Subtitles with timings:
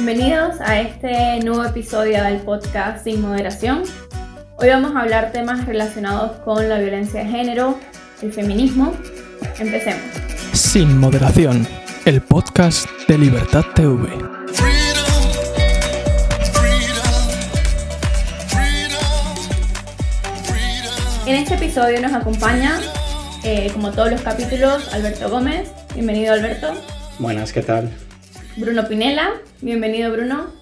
[0.00, 3.82] Bienvenidos a este nuevo episodio del podcast Sin Moderación.
[4.56, 7.76] Hoy vamos a hablar temas relacionados con la violencia de género,
[8.22, 8.94] el feminismo.
[9.58, 10.00] Empecemos.
[10.52, 11.66] Sin Moderación,
[12.04, 14.08] el podcast de Libertad TV.
[21.26, 22.78] En este episodio nos acompaña,
[23.42, 25.72] eh, como todos los capítulos, Alberto Gómez.
[25.94, 26.72] Bienvenido, Alberto.
[27.18, 27.90] Buenas, ¿qué tal?
[28.56, 29.32] Bruno Pinela.
[29.60, 30.52] Bienvenido, Bruno.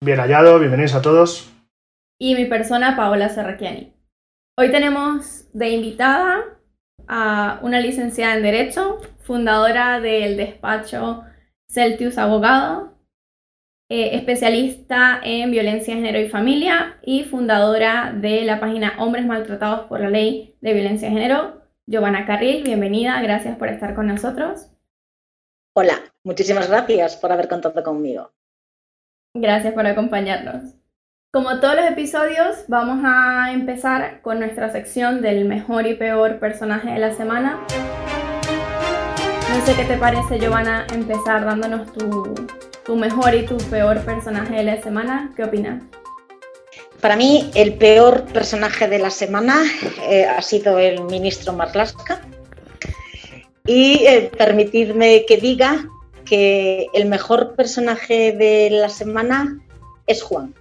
[0.00, 1.52] Bien hallado, bienvenidos a todos.
[2.20, 3.92] Y mi persona, Paola Serrachiani.
[4.56, 6.44] Hoy tenemos de invitada
[7.08, 11.24] a una licenciada en Derecho, fundadora del despacho
[11.68, 12.96] Celtius Abogado,
[13.90, 19.88] eh, especialista en violencia de género y familia y fundadora de la página Hombres Maltratados
[19.88, 21.62] por la Ley de Violencia de Género.
[21.86, 24.70] Giovanna Carril, bienvenida, gracias por estar con nosotros.
[25.74, 25.94] Hola,
[26.28, 28.30] muchísimas gracias por haber contado conmigo.
[29.34, 30.74] Gracias por acompañarnos.
[31.32, 36.90] Como todos los episodios, vamos a empezar con nuestra sección del mejor y peor personaje
[36.90, 37.64] de la semana.
[39.50, 42.34] No sé qué te parece, Giovanna, empezar dándonos tu,
[42.84, 45.32] tu mejor y tu peor personaje de la semana.
[45.34, 45.82] ¿Qué opinas?
[47.00, 49.62] Para mí, el peor personaje de la semana
[50.10, 52.20] eh, ha sido el ministro Marlaska.
[53.64, 55.86] Y eh, permitidme que diga
[56.28, 59.58] que el mejor personaje de la semana
[60.06, 60.54] es Juan.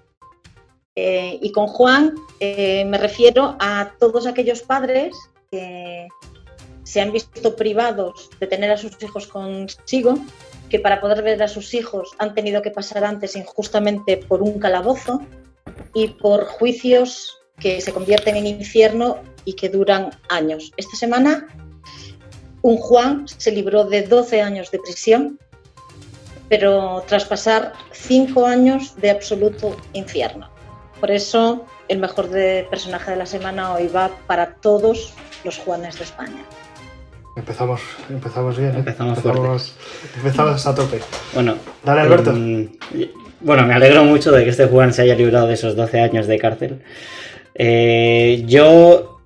[0.95, 5.15] Eh, y con Juan eh, me refiero a todos aquellos padres
[5.51, 6.07] que
[6.83, 10.17] se han visto privados de tener a sus hijos consigo,
[10.69, 14.57] que para poder ver a sus hijos han tenido que pasar antes injustamente por un
[14.59, 15.21] calabozo
[15.93, 20.71] y por juicios que se convierten en infierno y que duran años.
[20.77, 21.47] Esta semana
[22.61, 25.39] un Juan se libró de 12 años de prisión,
[26.49, 30.49] pero tras pasar 5 años de absoluto infierno.
[30.99, 35.13] Por eso el mejor de personaje de la semana hoy va para todos
[35.43, 36.43] los Juanes de España.
[37.35, 38.71] Empezamos, empezamos bien.
[38.71, 38.79] ¿eh?
[38.79, 39.75] Empezamos empezamos,
[40.15, 40.99] empezamos a tope.
[41.35, 42.31] Bueno, Dale, Alberto.
[42.31, 42.71] em,
[43.39, 46.25] bueno, me alegro mucho de que este Juan se haya librado de esos 12 años
[46.25, 46.81] de cárcel.
[47.53, 49.16] Eh, yo,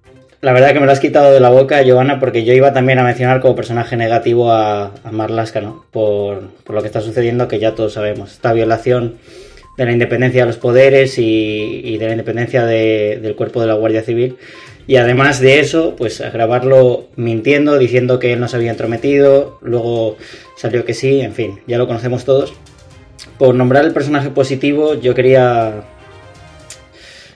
[0.42, 2.98] la verdad que me lo has quitado de la boca, Giovanna, porque yo iba también
[3.00, 5.86] a mencionar como personaje negativo a, a Marlaska, ¿no?
[5.92, 8.32] Por, por lo que está sucediendo, que ya todos sabemos.
[8.32, 9.18] Esta violación
[9.78, 13.68] de la independencia de los poderes y, y de la independencia de- del cuerpo de
[13.68, 14.38] la Guardia Civil.
[14.88, 20.18] Y además de eso, pues agravarlo mintiendo, diciendo que él no se había entrometido, luego
[20.58, 22.54] salió que sí, en fin, ya lo conocemos todos.
[23.38, 25.84] Por nombrar el personaje positivo, yo quería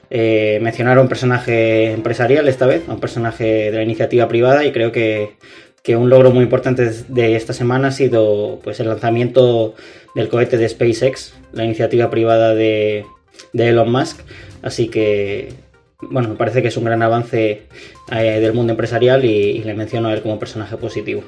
[0.10, 4.66] eh, mencionar a un personaje empresarial esta vez, a un personaje de la iniciativa privada
[4.66, 5.38] y creo que,
[5.84, 9.76] que un logro muy importante de esta semana ha sido pues, el lanzamiento
[10.16, 13.06] del cohete de SpaceX, la iniciativa privada de,
[13.54, 14.22] de Elon Musk.
[14.62, 15.54] Así que,
[16.02, 17.64] bueno, me parece que es un gran avance
[18.12, 21.24] eh, del mundo empresarial y, y le menciono a él como personaje positivo.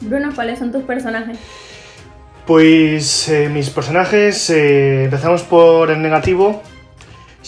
[0.00, 1.38] Bruno, ¿cuáles son tus personajes?
[2.46, 6.62] Pues eh, mis personajes, eh, empezamos por el negativo.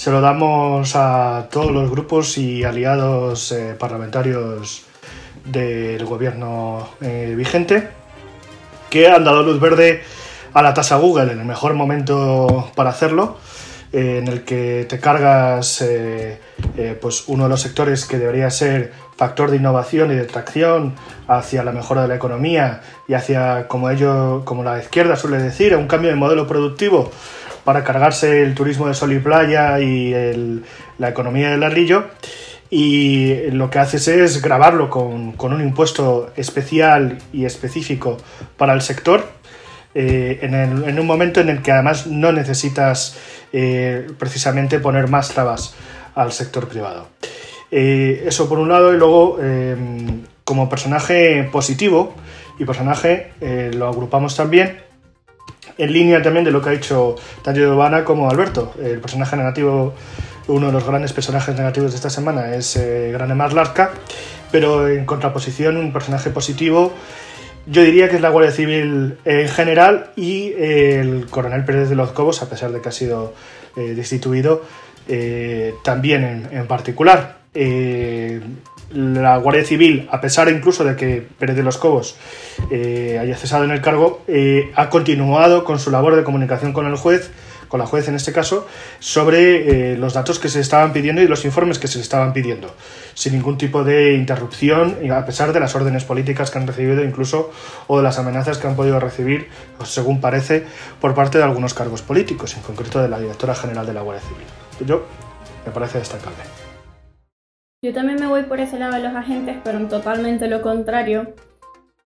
[0.00, 4.86] Se lo damos a todos los grupos y aliados eh, parlamentarios
[5.44, 7.90] del gobierno eh, vigente
[8.88, 10.02] que han dado luz verde
[10.54, 13.36] a la tasa Google en el mejor momento para hacerlo,
[13.92, 16.40] eh, en el que te cargas eh,
[16.78, 20.94] eh, pues uno de los sectores que debería ser factor de innovación y de tracción
[21.28, 25.76] hacia la mejora de la economía y hacia, como ello, como la izquierda suele decir,
[25.76, 27.10] un cambio de modelo productivo
[27.65, 30.12] para cargarse el turismo de sol y playa y
[30.98, 32.04] la economía del ladrillo.
[32.71, 38.16] Y lo que haces es grabarlo con, con un impuesto especial y específico
[38.56, 39.28] para el sector,
[39.93, 43.19] eh, en, un momento en el que además no necesitas
[43.53, 45.75] eh, precisamente poner más trabas
[46.15, 47.09] al sector privado.
[47.72, 49.77] Eh, eso por un lado, y luego eh,
[50.44, 52.15] como personaje positivo
[52.59, 53.32] y personaje
[53.72, 54.90] lo agrupamos también
[55.80, 58.74] en línea también de lo que ha dicho tanto Giovanna como Alberto.
[58.82, 59.94] El personaje negativo,
[60.48, 63.91] uno de los grandes personajes negativos de esta semana es eh, Granemar Larca,
[64.53, 66.92] pero en contraposición un personaje positivo
[67.66, 72.12] yo diría que es la Guardia Civil en general y el coronel Pérez de los
[72.12, 73.34] Cobos, a pesar de que ha sido
[73.77, 74.62] eh, destituido,
[75.09, 77.38] eh, también en, particular.
[77.54, 78.41] Eh,
[78.92, 82.16] la Guardia Civil, a pesar incluso de que Pérez de los Cobos
[82.71, 86.87] eh, haya cesado en el cargo, eh, ha continuado con su labor de comunicación con
[86.87, 87.31] el juez,
[87.69, 88.66] con la juez en este caso,
[88.98, 92.75] sobre eh, los datos que se estaban pidiendo y los informes que se estaban pidiendo,
[93.15, 97.53] sin ningún tipo de interrupción, a pesar de las órdenes políticas que han recibido incluso
[97.87, 99.48] o de las amenazas que han podido recibir,
[99.84, 100.65] según parece,
[101.01, 104.27] por parte de algunos cargos políticos, en concreto de la directora general de la Guardia
[104.27, 104.89] Civil.
[104.89, 105.07] Yo
[105.65, 106.69] me parece destacable.
[107.82, 111.32] Yo también me voy por ese lado de los agentes, pero en totalmente lo contrario.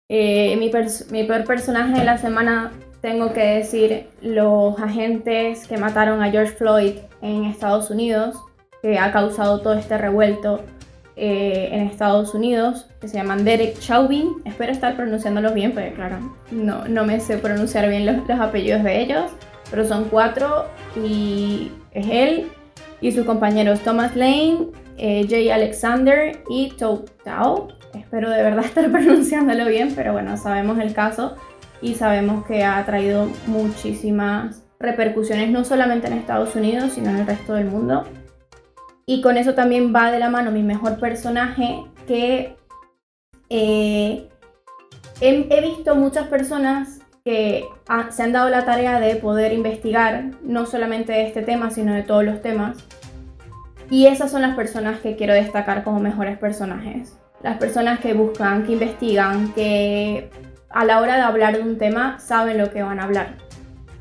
[0.08, 0.72] Eh, mi,
[1.12, 2.72] mi peor personaje de la semana,
[3.02, 8.38] tengo que decir, los agentes que mataron a George Floyd en Estados Unidos,
[8.82, 10.64] que ha causado todo este revuelto
[11.18, 14.36] eh, en Estados Unidos, que se llaman Derek Chauvin.
[14.46, 16.20] Espero estar pronunciándolos bien, porque claro,
[16.50, 19.32] no, no me sé pronunciar bien los, los apellidos de ellos,
[19.70, 20.64] pero son cuatro
[20.96, 22.48] y es él
[23.02, 24.68] y sus compañeros Thomas Lane,
[24.98, 27.70] eh, Jay Alexander y Tou Tao.
[27.94, 31.36] Espero de verdad estar pronunciándolo bien, pero bueno, sabemos el caso
[31.82, 37.28] y sabemos que ha traído muchísimas repercusiones no solamente en Estados Unidos, sino en el
[37.28, 38.04] resto del mundo.
[39.06, 42.56] Y con eso también va de la mano mi mejor personaje, que
[43.50, 44.28] eh,
[45.22, 47.64] he, visto muchas personas que
[48.10, 52.24] se han dado la tarea de poder investigar no solamente este tema, sino de todos
[52.24, 52.78] los temas.
[53.90, 57.18] Y esas son las personas que quiero destacar como mejores personajes.
[57.42, 60.30] Las personas que buscan, que investigan, que
[60.70, 63.36] a la hora de hablar de un tema saben lo que van a hablar.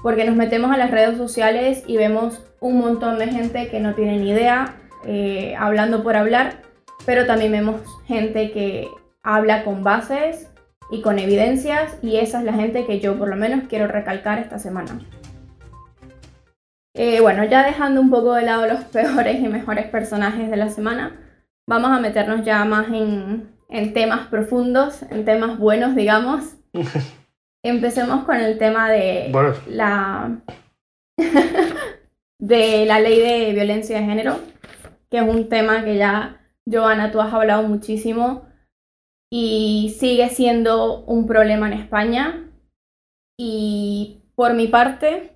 [0.02, 3.94] Porque nos metemos a las redes sociales y vemos un montón de gente que no
[3.94, 6.62] tiene ni idea, eh, hablando por hablar,
[7.04, 8.88] pero también vemos gente que
[9.22, 10.48] habla con bases
[10.90, 14.38] y con evidencias y esa es la gente que yo por lo menos quiero recalcar
[14.38, 14.98] esta semana.
[16.98, 20.70] Eh, bueno, ya dejando un poco de lado los peores y mejores personajes de la
[20.70, 21.20] semana,
[21.68, 26.56] vamos a meternos ya más en, en temas profundos, en temas buenos, digamos.
[27.62, 29.30] Empecemos con el tema de
[29.68, 30.40] la
[32.38, 34.38] de la ley de violencia de género,
[35.10, 36.40] que es un tema que ya
[36.70, 38.46] Joana tú has hablado muchísimo
[39.30, 42.42] y sigue siendo un problema en España.
[43.38, 45.35] Y por mi parte,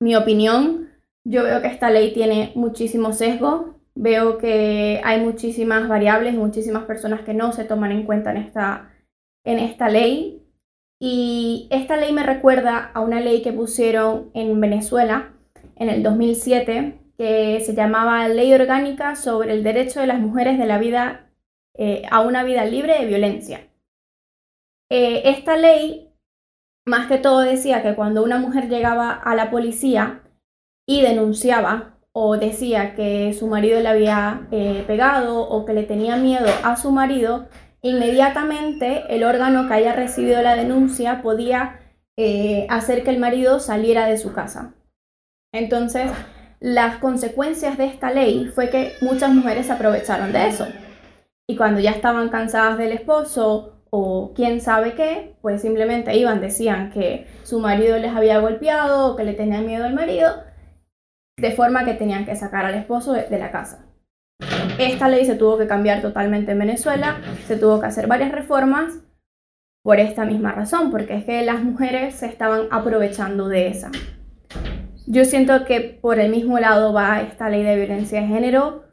[0.00, 0.88] mi opinión,
[1.24, 6.84] yo veo que esta ley tiene muchísimo sesgo, veo que hay muchísimas variables y muchísimas
[6.84, 8.90] personas que no se toman en cuenta en esta,
[9.44, 10.42] en esta ley.
[10.98, 15.34] Y esta ley me recuerda a una ley que pusieron en Venezuela
[15.76, 20.64] en el 2007 que se llamaba Ley Orgánica sobre el Derecho de las Mujeres de
[20.64, 21.30] la vida
[21.76, 23.68] eh, a una vida libre de violencia.
[24.90, 26.09] Eh, esta ley,
[26.90, 30.20] más que todo, decía que cuando una mujer llegaba a la policía
[30.86, 36.16] y denunciaba o decía que su marido le había eh, pegado o que le tenía
[36.16, 37.46] miedo a su marido,
[37.80, 41.76] inmediatamente el órgano que haya recibido la denuncia podía
[42.68, 44.74] hacer que el marido saliera de su casa.
[45.54, 46.10] Entonces,
[46.60, 50.66] las consecuencias de esta ley fue que muchas mujeres se aprovecharon de eso.
[51.48, 56.90] Y cuando ya estaban cansadas del esposo o quién sabe qué, pues simplemente iban, decían
[56.90, 60.28] que su marido les había golpeado o que le tenían miedo al marido,
[61.36, 63.86] de forma que tenían que sacar al esposo de, la casa.
[64.78, 69.00] Esta ley se tuvo que cambiar totalmente en Venezuela, se tuvo que hacer varias reformas
[69.82, 73.90] por esta misma razón, porque es que las mujeres se estaban aprovechando de esa.
[75.06, 78.84] Yo siento que por el mismo lado va esta ley de violencia de género,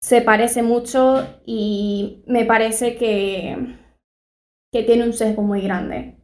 [0.00, 3.78] se parece mucho y me parece que,
[4.74, 6.16] que tiene un sesgo muy grande.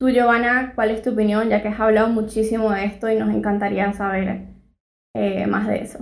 [0.00, 1.50] Tú, Giovanna, ¿cuál es tu opinión?
[1.50, 4.46] Ya que has hablado muchísimo de esto y nos encantaría saber
[5.14, 5.98] eh, más de eso.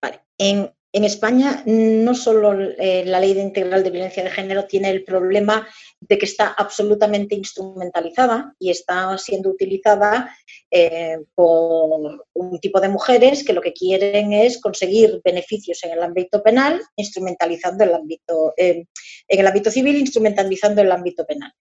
[0.00, 0.20] Vale.
[0.38, 4.88] En, en España no solo eh, la ley de integral de violencia de género tiene
[4.88, 5.68] el problema
[6.08, 10.36] de que está absolutamente instrumentalizada y está siendo utilizada
[10.70, 16.02] eh, por un tipo de mujeres que lo que quieren es conseguir beneficios en el
[16.02, 18.84] ámbito penal, instrumentalizando el ámbito, eh,
[19.28, 21.52] en el ámbito civil, instrumentalizando el ámbito penal.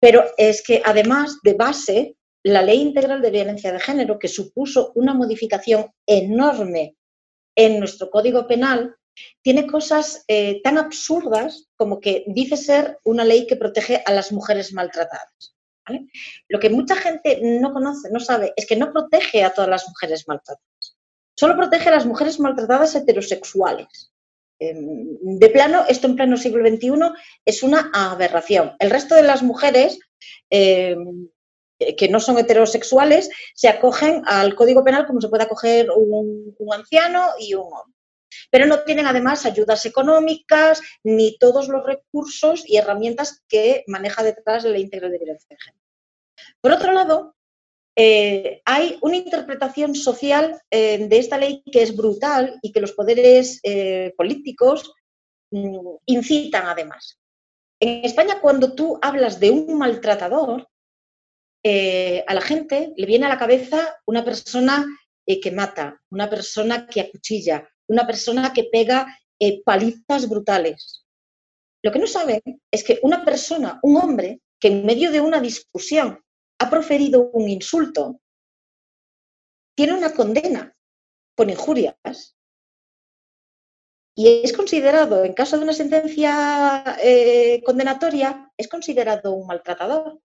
[0.00, 4.92] Pero es que además de base, la ley integral de violencia de género, que supuso
[4.94, 6.94] una modificación enorme
[7.56, 8.94] en nuestro Código Penal
[9.42, 14.32] tiene cosas eh, tan absurdas como que dice ser una ley que protege a las
[14.32, 15.54] mujeres maltratadas.
[16.48, 19.88] Lo que mucha gente no conoce, no sabe, es que no protege a todas las
[19.88, 20.96] mujeres maltratadas.
[21.34, 24.12] Solo protege a las mujeres maltratadas heterosexuales.
[24.60, 27.12] Em, de plano, esto en pleno siglo XXI
[27.44, 28.72] es una aberración.
[28.80, 29.98] El resto de las mujeres
[30.50, 31.28] em,
[31.78, 37.28] que no son heterosexuales se acogen al Código Penal como se puede acoger un, anciano
[37.38, 37.97] y un hombre.
[38.50, 44.62] Pero no tienen además ayudas económicas ni todos los recursos y herramientas que maneja detrás
[44.62, 45.84] de la integral de violencia de género.
[46.60, 47.36] Por otro lado,
[48.00, 52.92] eh, hay una interpretación social eh, de esta ley que es brutal y que los
[52.92, 54.92] poderes eh, políticos
[55.50, 57.18] mm, incitan además.
[57.80, 60.68] En España, cuando tú hablas de un maltratador,
[61.64, 64.86] a la gente le viene a la cabeza una persona
[65.26, 69.18] que mata, una persona que acuchilla, una persona que pega
[69.64, 71.04] palizas brutales.
[71.82, 72.40] Lo que no saben
[72.70, 76.20] es que una persona, un hombre, que en medio de una discusión
[76.60, 78.20] ha proferido un insulto,
[79.76, 80.74] tiene una condena
[81.36, 82.36] por injurias
[84.18, 90.18] y es considerado, en caso de una sentencia eh, condenatoria, es considerado un maltratador.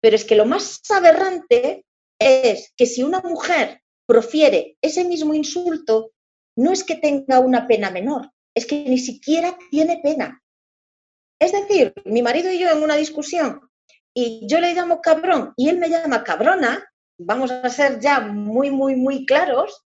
[0.00, 1.84] Pero es que lo más aberrante
[2.18, 6.10] es que si una mujer profiere ese mismo insulto,
[6.58, 10.42] no es que tenga una pena menor, es que ni siquiera tiene pena.
[11.40, 13.70] Es decir, mi marido y yo en una discusión
[14.12, 16.84] y yo le llamo cabrón y él me llama cabrona,
[17.16, 19.84] vamos a ser ya muy, muy, muy claros,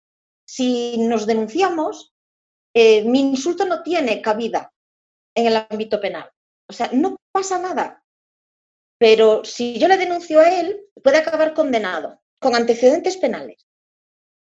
[0.47, 2.15] si nos denunciamos,
[2.73, 4.73] eh, mi insulto no tiene cabida
[5.35, 6.31] en el ámbito penal.
[6.67, 8.03] O sea, no pasa nada.
[8.97, 13.64] Pero si yo le denuncio a él, puede acabar condenado, con antecedentes penales.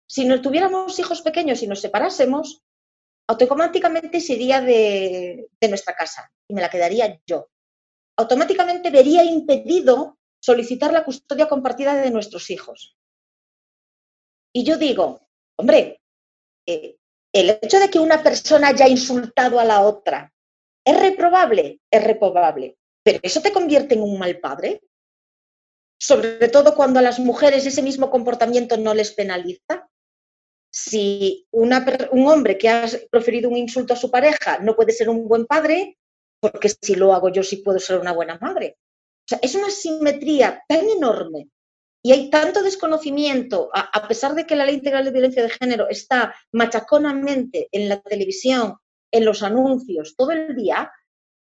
[0.07, 2.63] Si no tuviéramos hijos pequeños y nos separásemos,
[3.27, 7.49] automáticamente se iría de, nuestra casa y me la quedaría yo
[8.17, 12.97] automáticamente vería impedido solicitar la custodia compartida de nuestros hijos.
[14.53, 16.01] Y yo digo, hombre,
[16.65, 16.97] eh,
[17.31, 20.33] el hecho de que una persona haya insultado a la otra
[20.83, 24.81] es reprobable, es reprobable, pero ¿eso te convierte en un mal padre?
[25.99, 29.86] Sobre todo cuando a las mujeres ese mismo comportamiento no les penaliza.
[30.79, 35.27] Si un hombre que ha proferido un insulto a su pareja no puede ser un
[35.27, 35.97] buen padre,
[36.39, 38.77] porque si lo hago yo sí puedo ser una buena madre.
[38.79, 41.49] O sea, es una simetría tan enorme
[42.03, 45.89] y hay tanto desconocimiento, a, pesar de que la ley integral de violencia de género
[45.89, 48.75] está machaconamente en la televisión,
[49.11, 50.91] en los anuncios, todo el día,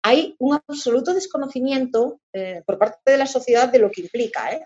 [0.01, 4.53] hay un absoluto desconocimiento eh, por parte de la sociedad de lo que implica.
[4.53, 4.65] ¿eh?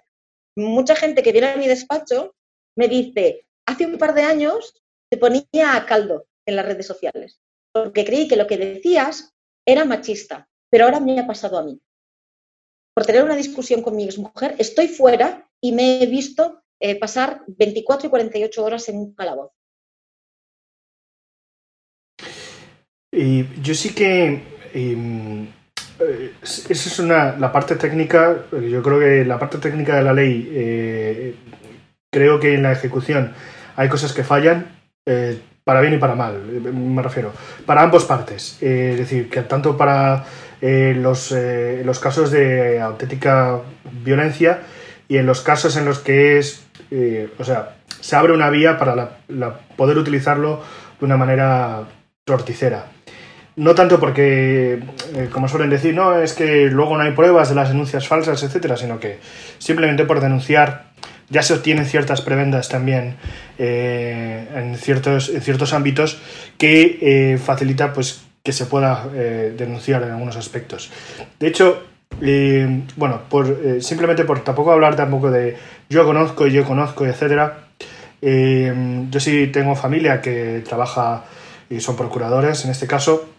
[0.55, 2.35] Mucha gente que viene a mi despacho
[2.77, 4.73] me dice, hace un par de años
[5.09, 7.39] te ponía a caldo en las redes sociales,
[7.71, 9.33] porque creí que lo que decías
[9.65, 11.79] era machista, pero ahora me ha pasado a mí.
[12.95, 17.43] Por tener una discusión con mi exmujer, estoy fuera y me he visto eh, pasar
[17.47, 19.53] 24 y 48 horas en un calabozo.
[23.11, 25.47] Y yo sí que em,
[25.99, 30.13] eh, esa es una, la parte técnica, yo creo que la parte técnica de la
[30.13, 31.35] ley, eh,
[32.11, 33.33] creo que en la ejecución
[33.79, 34.67] hay cosas que fallan,
[35.69, 37.31] para bien y para mal, me refiero,
[37.67, 38.57] para ambas partes.
[38.59, 40.25] Eh, es decir, que tanto para
[40.62, 43.59] eh, los, eh, los, casos de auténtica
[44.03, 44.62] violencia
[45.07, 46.65] y en los casos en los que es,
[47.38, 49.19] o sea, se abre una vía para
[49.75, 50.63] poder utilizarlo
[51.00, 51.83] de una manera
[52.25, 52.88] torticera.
[53.55, 54.81] No tanto porque,
[55.31, 58.75] como suelen decir, no, es que luego no hay pruebas de las denuncias falsas, etcétera,
[58.75, 59.19] sino que
[59.59, 60.88] simplemente por denunciar
[61.29, 63.15] ya se obtienen ciertas prebendas también
[63.57, 66.19] eh, en, ciertos, en ciertos ámbitos
[66.57, 70.91] que eh, facilita pues, que se pueda eh, denunciar en algunos aspectos.
[71.39, 71.83] De hecho,
[72.98, 75.55] bueno, por, simplemente por tampoco hablar tampoco de
[75.89, 77.69] yo conozco y yo conozco, etcétera.
[78.21, 81.25] yo sí tengo familia que trabaja
[81.69, 83.29] y son procuradores en este caso,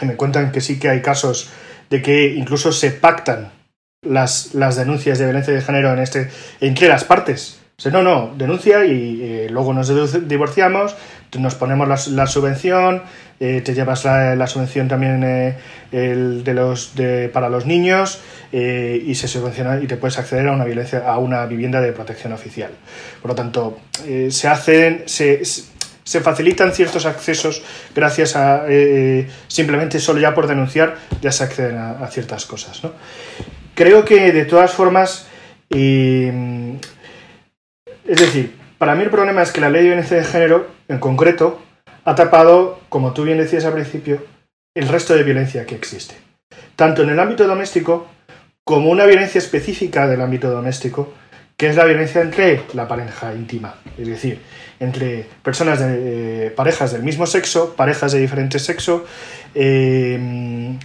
[0.00, 1.50] y me cuentan que sí que hay casos
[1.90, 3.52] de que incluso se pactan
[4.02, 6.28] las, las denuncias de violencia de género en este,
[6.60, 7.58] entre las partes.
[7.84, 9.88] O no, no, denuncia y eh, luego nos
[10.28, 10.96] divorciamos,
[11.38, 13.02] nos ponemos la, subvención,
[13.38, 15.22] eh, te llevas la, subvención también
[15.92, 21.18] eh, para los niños y se subvenciona y te puedes acceder a una, violencia, a
[21.18, 22.72] una vivienda de protección oficial.
[23.22, 23.78] Por lo tanto,
[24.28, 27.62] se hacen, se, se facilitan ciertos accesos
[27.94, 28.64] gracias a
[29.46, 32.82] simplemente solo ya por denunciar ya se acceden a, a ciertas cosas.
[32.82, 32.90] ¿no?
[33.78, 35.28] Creo que de todas formas,
[35.70, 36.80] es
[38.04, 41.62] decir, para mí el problema es que la ley de violencia de género, en concreto,
[42.04, 44.26] ha tapado, como tú bien decías al principio,
[44.74, 46.16] el resto de violencia que existe.
[46.74, 48.08] Tanto en el ámbito doméstico
[48.64, 51.14] como una violencia específica del ámbito doméstico,
[51.56, 54.40] que es la violencia entre la pareja íntima, es decir,
[54.80, 59.06] entre personas de eh, parejas del mismo sexo, parejas de diferente sexo,
[59.54, 60.76] eh,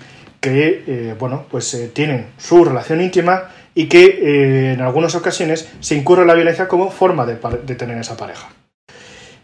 [0.43, 5.69] que eh, bueno, pues, eh, tienen su relación íntima y que eh, en algunas ocasiones
[5.79, 7.35] se incurre la violencia como forma de,
[7.75, 8.49] tener esa pareja.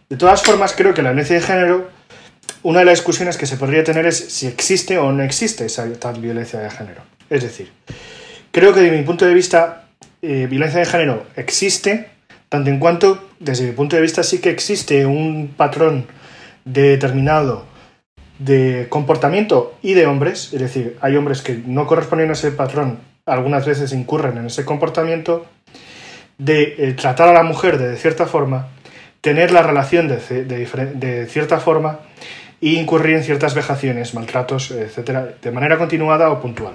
[0.09, 1.89] De todas formas, creo que la violencia de género,
[2.63, 5.85] una de las discusiones que se podría tener es si existe o no existe esa
[6.19, 7.01] violencia de género.
[7.29, 7.71] Es decir,
[8.51, 9.85] creo que desde mi punto de vista,
[10.21, 12.09] violencia de género existe
[12.49, 16.07] tanto en cuanto, desde mi punto de vista, sí que existe un patrón
[16.65, 17.68] determinado
[18.39, 22.99] de comportamiento y de hombres, es decir, hay hombres que no corresponden a ese patrón,
[23.25, 25.45] algunas veces incurren en ese comportamiento,
[26.37, 28.69] de eh, tratar a la mujer de cierta forma,
[29.21, 31.99] tener la relación de, de, cierta forma
[32.61, 36.73] e incurrir en ciertas vejaciones, maltratos, etcétera, de manera continuada o puntual.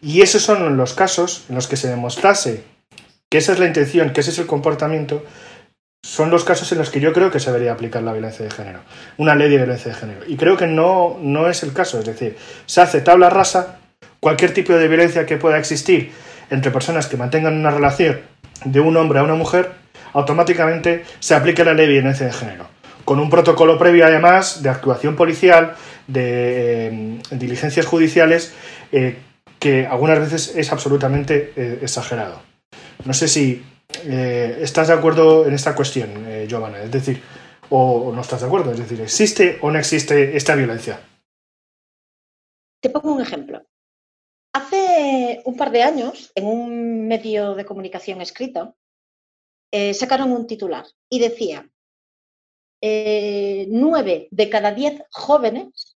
[0.00, 2.64] Y esos son los casos en los que se demostrase
[3.30, 5.22] que esa es la intención, que ese es el comportamiento,
[6.06, 8.50] son los casos en los que yo creo que se debería aplicar la violencia de
[8.52, 8.78] género,
[9.16, 10.20] una ley de violencia de género.
[10.28, 13.80] Y creo que no, no es el caso, es decir, se hace tabla rasa,
[14.20, 16.12] cualquier tipo de violencia que pueda existir
[16.48, 18.20] entre personas que mantengan una relación
[18.64, 19.72] de un hombre a una mujer,
[20.12, 22.68] automáticamente se aplica la ley de violencia de género,
[23.04, 25.74] con un protocolo previo además de actuación policial,
[26.06, 28.54] de eh, diligencias judiciales,
[28.92, 29.16] eh,
[29.58, 32.40] que algunas veces es absolutamente eh, exagerado.
[33.04, 33.64] No sé si
[34.04, 36.82] eh, ¿Estás de acuerdo en esta cuestión, eh, Giovanna?
[36.82, 37.22] Es decir,
[37.70, 38.72] o, no estás de acuerdo?
[38.72, 41.00] Es decir, ¿existe o no existe esta violencia?
[42.80, 43.66] Te pongo un ejemplo.
[44.52, 48.76] Hace un par de años, en un medio de comunicación escrito,
[49.72, 51.68] eh, sacaron un titular y decía,
[53.68, 55.96] nueve de cada diez jóvenes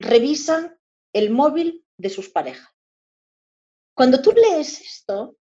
[0.00, 0.76] revisan
[1.12, 2.68] el móvil de sus parejas.
[3.94, 5.37] Cuando tú lees esto,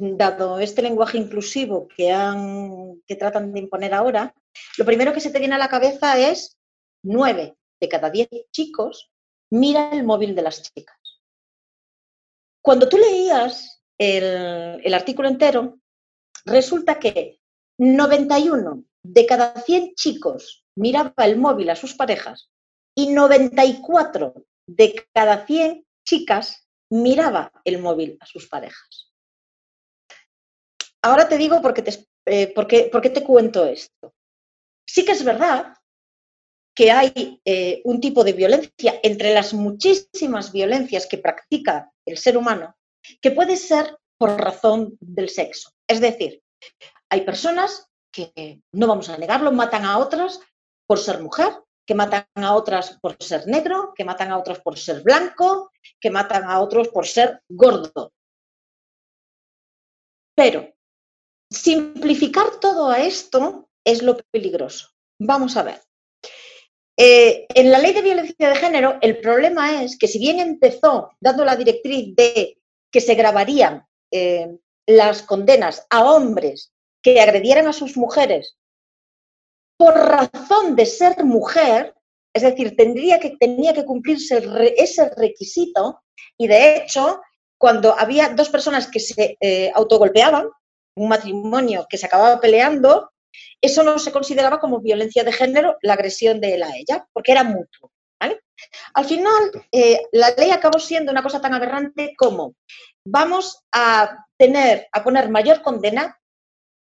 [0.00, 4.34] dado este lenguaje inclusivo que, han, que tratan de imponer ahora,
[4.78, 6.58] lo primero que se te viene a la cabeza es
[7.02, 9.10] nueve de cada diez chicos
[9.50, 10.96] mira el móvil de las chicas.
[12.62, 15.80] Cuando tú leías el, artículo entero,
[16.44, 17.40] resulta que
[17.78, 22.50] 91 de cada 100 chicos miraba el móvil a sus parejas
[22.94, 24.34] y 94
[24.66, 29.09] de cada 100 chicas miraba el móvil a sus parejas.
[31.02, 34.12] Ahora te digo por qué te, eh, te cuento esto.
[34.86, 35.74] Sí que es verdad
[36.74, 42.36] que hay eh, un tipo de violencia entre las muchísimas violencias que practica el ser
[42.36, 42.76] humano
[43.20, 45.70] que puede ser por razón del sexo.
[45.88, 46.42] Es decir,
[47.08, 50.40] hay personas que, no vamos a negarlo, matan a otras
[50.86, 51.52] por ser mujer,
[51.86, 56.10] que matan a otras por ser negro, que matan a otras por ser blanco, que
[56.10, 58.12] matan a otros por ser gordo.
[60.34, 60.72] Pero
[61.50, 64.88] Simplificar todo a esto es lo peligroso.
[65.18, 65.82] Vamos a ver.
[66.96, 71.10] Eh, en la ley de violencia de género, el problema es que si bien empezó
[71.18, 72.58] dando la directriz de
[72.90, 78.56] que se grabarían eh, las condenas a hombres que agredieran a sus mujeres
[79.78, 81.94] por razón de ser mujer,
[82.34, 84.42] es decir, tendría que, tenía que cumplirse
[84.76, 86.02] ese requisito
[86.36, 87.22] y de hecho,
[87.58, 90.50] cuando había dos personas que se eh, autogolpeaban,
[90.96, 93.10] un matrimonio que se acababa peleando,
[93.60, 97.32] eso no se consideraba como violencia de género la agresión de él a ella, porque
[97.32, 97.90] era mutuo.
[98.94, 102.54] Al final, eh, la ley acabó siendo una cosa tan aberrante como
[103.04, 106.18] vamos a tener, a poner mayor condena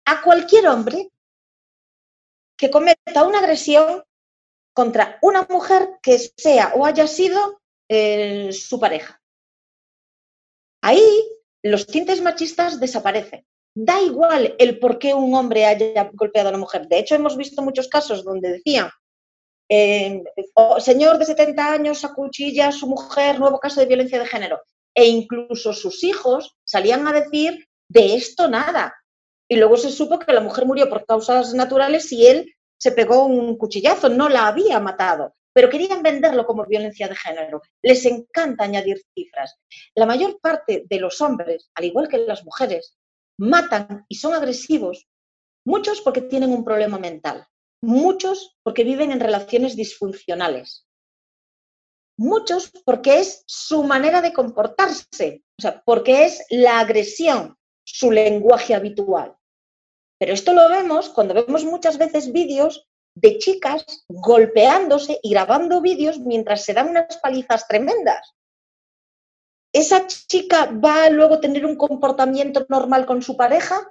[0.04, 1.10] a cualquier hombre
[2.56, 4.04] que cometa una agresión
[4.72, 9.20] contra una mujer que sea o haya sido eh, su pareja.
[10.82, 11.02] Ahí
[11.62, 16.58] los tintes machistas desaparecen da igual el por qué un hombre haya golpeado a una
[16.58, 16.86] mujer.
[16.86, 18.90] De hecho, hemos visto muchos casos donde decían,
[19.68, 20.22] eh,
[20.78, 24.60] señor de 70 años acuchilla a su mujer, nuevo caso de violencia de género.
[24.94, 28.94] E incluso sus hijos salían a decir, de esto nada.
[29.48, 33.24] Y luego se supo que la mujer murió por causas naturales y él se pegó
[33.24, 37.62] un cuchillazo, no la había matado, pero querían venderlo como violencia de género.
[37.82, 39.56] Les encanta añadir cifras.
[39.94, 42.96] La mayor parte de los hombres, al igual que las mujeres,
[43.38, 45.08] matan y son agresivos,
[45.66, 47.46] muchos porque tienen un problema mental,
[47.82, 50.86] muchos porque viven en relaciones disfuncionales,
[52.18, 58.74] muchos porque es su manera de comportarse, o sea, porque es la agresión su lenguaje
[58.74, 59.36] habitual.
[60.18, 66.18] Pero esto lo vemos cuando vemos muchas veces vídeos de chicas golpeándose y grabando vídeos
[66.18, 68.34] mientras se dan unas palizas tremendas.
[69.74, 73.90] ¿Esa chica va a luego tener un comportamiento normal con su pareja?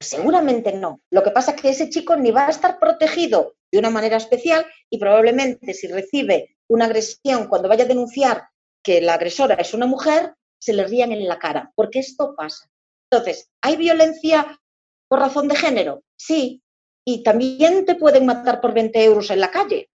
[0.00, 1.00] seguramente no.
[1.10, 4.16] Lo que pasa es que ese chico ni va a estar protegido de una manera
[4.16, 8.48] especial y probablemente si recibe una agresión cuando vaya a denunciar
[8.82, 12.68] que la agresora es una mujer, se le rían en la cara, porque esto pasa.
[13.10, 14.60] Entonces, ¿hay violencia
[15.08, 16.02] por razón de género?
[16.16, 16.62] Sí.
[17.04, 19.88] Y también te pueden matar por 20 euros en la calle.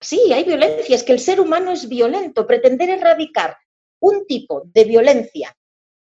[0.00, 2.46] Sí, hay violencia, es que el ser humano es violento.
[2.46, 3.56] Pretender erradicar
[4.00, 5.54] un tipo de violencia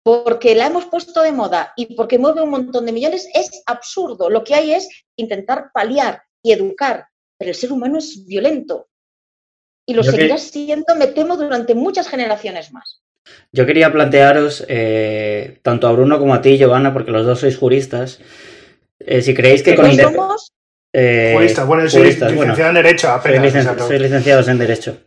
[0.03, 4.29] porque la hemos puesto de moda y porque mueve un montón de millones, es absurdo.
[4.29, 7.07] Lo que hay es intentar paliar y educar,
[7.39, 8.89] pero el ser humano es violento
[9.87, 13.01] y lo Yo que- seguirá siendo, me temo, durante muchas generaciones más.
[13.53, 17.57] Yo quería plantearos, eh, tanto a Bruno como a ti, Giovanna, porque los dos sois
[17.57, 18.21] juristas,
[18.99, 20.53] eh, si creéis que con ¿No inde- somos?
[20.95, 23.43] Eh, Jurista, bueno, soy juristas, bueno, licenciado en Derecho apenas.
[23.45, 24.99] licen- o sea, no- sois licenciados en Derecho.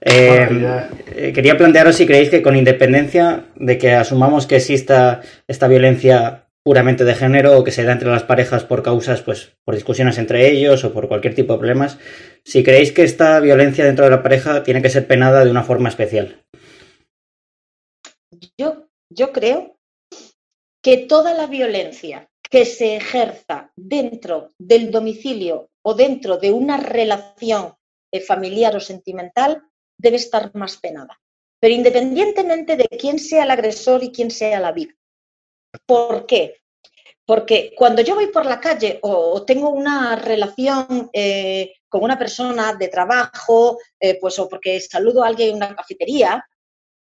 [0.00, 0.88] Eh, ya.
[1.14, 6.44] eh, quería plantearos si creéis que con independencia de que asumamos que exista esta violencia
[6.64, 10.16] puramente de género o que se da entre las parejas por causas, pues por discusiones
[10.18, 11.98] entre ellos o por cualquier tipo de problemas,
[12.44, 15.62] si creéis que esta violencia dentro de la pareja tiene que ser penada de una
[15.64, 16.42] forma especial.
[18.58, 19.76] Yo, yo creo
[20.84, 27.74] que toda la violencia que se ejerza dentro del domicilio o dentro de una relación
[28.10, 29.62] eh, familiar o sentimental
[29.96, 31.20] debe estar más penada.
[31.60, 34.98] Pero independientemente de quién sea el agresor y quién sea la víctima.
[35.84, 36.60] ¿Por qué?
[37.26, 42.72] Porque cuando yo voy por la calle o, tengo una relación eh, con una persona
[42.74, 46.42] de trabajo, eh, pues o porque saludo a alguien en una cafetería,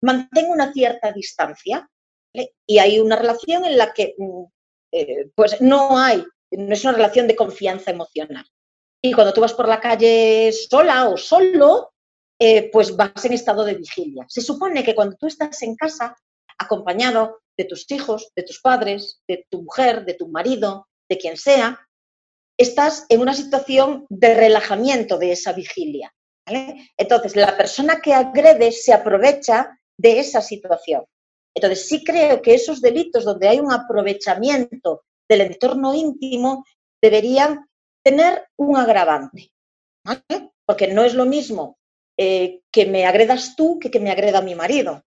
[0.02, 1.88] mantengo una cierta distancia
[2.34, 2.54] ¿vale?
[2.66, 4.44] y hay una relación en la que mm,
[4.96, 8.46] eh, pues no hay, no es una relación de confianza emocional.
[9.02, 11.92] Y cuando tú vas por la calle sola o solo,
[12.40, 14.24] eh, pues vas en estado de vigilia.
[14.28, 16.16] Se supone que cuando tú estás en casa,
[16.58, 21.36] acompañado de tus hijos, de tus padres, de tu mujer, de tu marido, de quien
[21.36, 21.86] sea,
[22.58, 26.12] estás en una situación de relajamiento de esa vigilia.
[26.96, 31.04] Entonces, la persona que agrede se aprovecha de esa situación.
[31.56, 36.66] Entonces, sí creo que esos delitos donde hay un aprovechamiento del entorno íntimo
[37.02, 37.66] deberían
[38.04, 39.50] tener un agravante,
[40.04, 40.50] ¿vale?
[40.66, 41.78] Porque no es lo mismo
[42.18, 45.02] eh, que me agredas tú que que me agreda mi marido.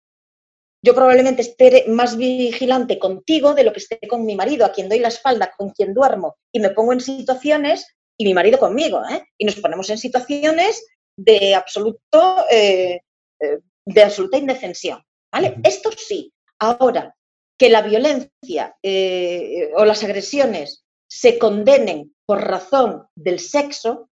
[0.83, 4.87] Yo probablemente esté más vigilante contigo de lo que esté con mi marido, a quien
[4.87, 7.87] doy la espalda, con quien duermo, y me pongo en situaciones,
[8.19, 9.23] y mi marido conmigo, ¿eh?
[9.35, 10.85] y nos ponemos en situaciones
[11.17, 13.01] de absoluto, eh,
[13.41, 15.03] eh, de absoluta indefensión.
[15.33, 15.57] ¿vale?
[15.63, 16.31] Esto sí.
[16.59, 17.15] Ahora,
[17.57, 24.09] que la violencia eh, o las agresiones se condenen por razón del sexo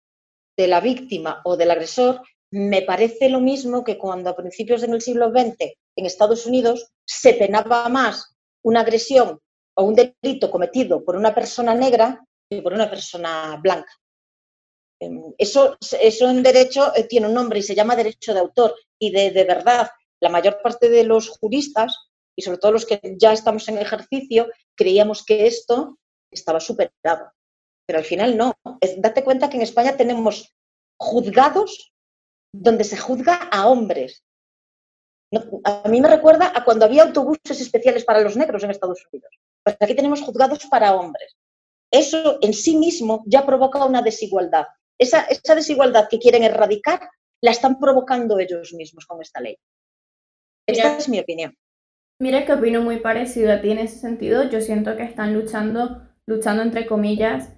[0.58, 2.22] de la víctima o del agresor,
[2.52, 7.34] me parece lo mismo que cuando a principios del siglo XX en Estados Unidos se
[7.34, 9.40] penaba más una agresión
[9.76, 13.92] o un delito cometido por una persona negra que por una persona blanca.
[15.00, 18.76] Em, Eso, eso en derecho eh, tiene un nombre y se llama derecho de autor.
[19.00, 21.96] Y de, de verdad, la mayor parte de los juristas,
[22.38, 25.98] y sobre todo los que ya estamos en ejercicio, creíamos que esto
[26.32, 27.32] estaba superado.
[27.88, 28.54] Pero al final no.
[28.80, 30.54] Es- date cuenta que en España tenemos
[31.00, 31.94] juzgados
[32.54, 34.24] donde se juzga a hombres.
[35.32, 39.06] No- a mí me recuerda a cuando había autobuses especiales para los negros en Estados
[39.12, 39.34] Unidos.
[39.64, 41.36] Pues aquí tenemos juzgados para hombres.
[41.92, 44.68] Eso en sí mismo ya provoca una desigualdad.
[45.00, 47.10] Esa, esa desigualdad que quieren erradicar
[47.42, 49.58] la están provocando ellos mismos con esta ley.
[50.68, 50.98] Esta Mira.
[50.98, 51.56] es mi opinión.
[52.20, 54.50] Mira que opino muy parecido a ti en ese sentido.
[54.50, 57.54] Yo siento que están luchando, luchando entre comillas,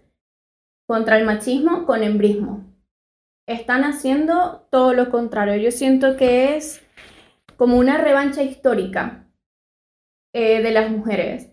[0.88, 2.66] contra el machismo con embrismo.
[3.48, 5.56] Están haciendo todo lo contrario.
[5.56, 6.86] Yo siento que es
[7.56, 9.28] como una revancha histórica
[10.34, 11.52] eh, de las mujeres.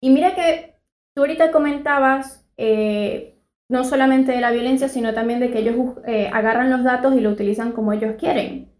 [0.00, 0.76] Y mira que
[1.14, 3.38] tú ahorita comentabas eh,
[3.68, 7.20] no solamente de la violencia, sino también de que ellos eh, agarran los datos y
[7.20, 8.75] lo utilizan como ellos quieren.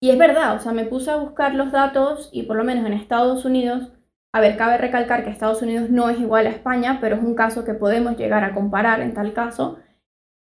[0.00, 2.86] Y es verdad, o sea, me puse a buscar los datos y por lo menos
[2.86, 3.92] en Estados Unidos,
[4.34, 7.34] a ver, cabe recalcar que Estados Unidos no es igual a España, pero es un
[7.34, 9.78] caso que podemos llegar a comparar en tal caso.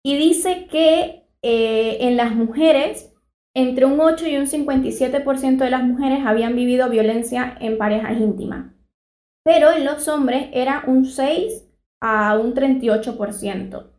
[0.04, 3.12] Y dice que eh, en las mujeres,
[3.54, 8.72] entre un 8 y un 57% de las mujeres habían vivido violencia en parejas íntimas.
[9.44, 11.68] Pero en los hombres era un 6
[12.00, 13.92] a un 38%.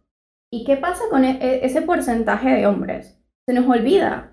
[0.52, 3.20] ¿Y qué pasa con e- e- ese porcentaje de hombres?
[3.48, 4.33] Se nos olvida.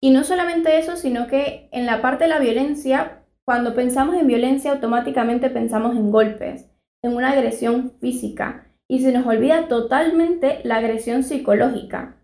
[0.00, 4.26] Y no solamente eso, sino que en la parte de la violencia, cuando pensamos en
[4.26, 6.70] violencia, automáticamente pensamos en golpes,
[7.02, 8.66] en una agresión física.
[8.88, 12.16] Y se nos olvida totalmente la agresión psicológica.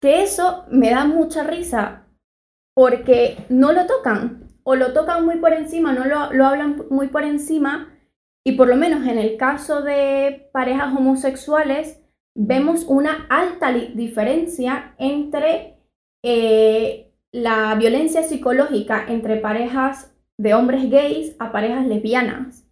[0.00, 2.06] Que eso me da mucha risa
[2.74, 7.08] porque no lo tocan o lo tocan muy por encima, no lo, lo hablan muy
[7.08, 7.88] por encima
[8.44, 12.00] y por lo menos en el caso de parejas homosexuales
[12.34, 15.77] vemos una alta diferencia entre
[16.22, 22.66] eh, la violencia psicológica entre parejas de hombres gays a parejas lesbianas.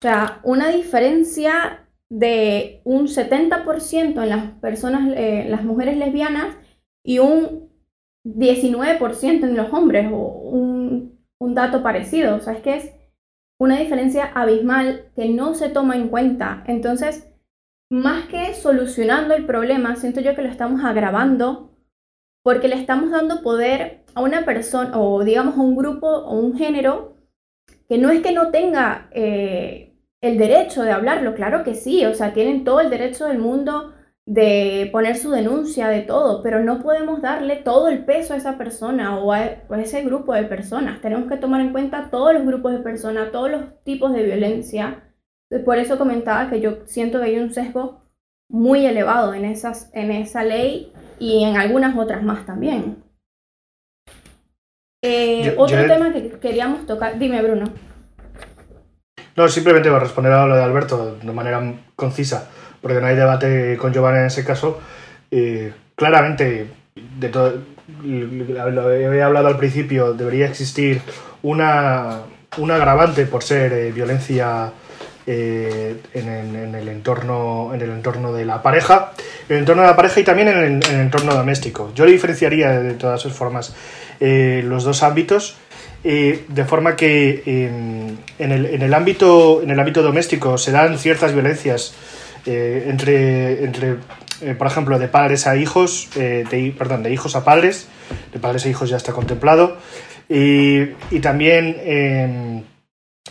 [0.00, 6.56] O sea, una diferencia de un 70% en las personas, eh, las mujeres lesbianas
[7.04, 7.70] y un
[8.24, 12.92] 19% en los hombres o un un dato parecido, o sea, es que es
[13.58, 16.64] una diferencia abismal que no se toma en cuenta.
[16.66, 17.28] Entonces,
[17.90, 21.71] más que solucionando el problema, siento yo que lo estamos agravando
[22.42, 26.56] porque le estamos dando poder a una persona o digamos a un grupo o un
[26.56, 27.16] género
[27.88, 32.14] que no es que no tenga eh, el derecho de hablarlo, claro que sí, o
[32.14, 33.92] sea, tienen todo el derecho del mundo
[34.24, 38.56] de poner su denuncia, de todo, pero no podemos darle todo el peso a esa
[38.56, 39.44] persona o a,
[39.78, 41.00] ese grupo de personas.
[41.00, 45.12] Tenemos que tomar en cuenta todos los grupos de personas, todos los tipos de violencia.
[45.64, 48.04] Por eso comentaba que yo siento que hay un sesgo
[48.48, 50.91] muy elevado en, esas, en esa ley
[51.22, 52.96] y en algunas otras más también.
[55.04, 57.66] Eh, otro tema que queríamos tocar, dime Bruno.
[59.36, 61.62] No, simplemente voy a responder a lo de Alberto de manera
[61.94, 64.80] concisa porque no hay debate con Giovanni en ese caso.
[65.94, 66.66] claramente,
[67.18, 67.54] de todo,
[68.02, 71.00] lo he hablado al principio, debería existir
[71.42, 72.22] una,
[72.58, 74.72] un agravante por ser eh, violencia
[75.24, 79.12] eh, en, el entorno, en el entorno de la pareja,
[79.52, 81.92] en el entorno de la pareja y también en el, entorno doméstico.
[81.94, 83.74] Yo le diferenciaría de todas formas
[84.20, 85.56] eh, los dos ámbitos.
[86.02, 91.32] de forma que en, el, en, el ámbito, en el ámbito doméstico se dan ciertas
[91.32, 91.94] violencias
[92.44, 93.96] eh, entre, entre
[94.40, 97.86] eh, por ejemplo, de padres a hijos, eh, perdón, de hijos a padres,
[98.32, 99.76] de padres a hijos ya está contemplado,
[100.28, 100.86] y,
[101.20, 102.64] también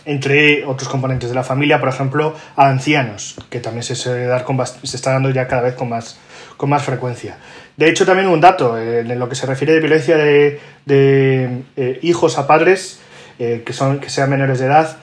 [0.04, 4.58] entre otros componentes de la familia, por ejemplo, a ancianos, que también se, dar con,
[4.66, 6.18] se está dando ya cada vez con más,
[6.56, 7.38] con más frecuencia.
[7.76, 12.38] De hecho, también un dato, en lo que se refiere de violencia de, de hijos
[12.38, 13.00] a padres,
[13.38, 14.96] que, son, que sean menores de edad,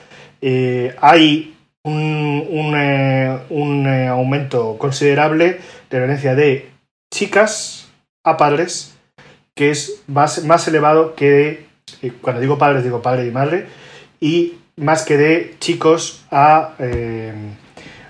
[1.01, 5.59] hay un, eh, eh, aumento considerable
[5.89, 6.69] de violencia de
[7.13, 7.89] chicas
[8.23, 8.95] a padres,
[9.55, 11.67] que es más, más elevado que
[12.01, 13.67] eh, cuando digo padres digo padre y madre,
[14.19, 16.73] y más que de chicos a,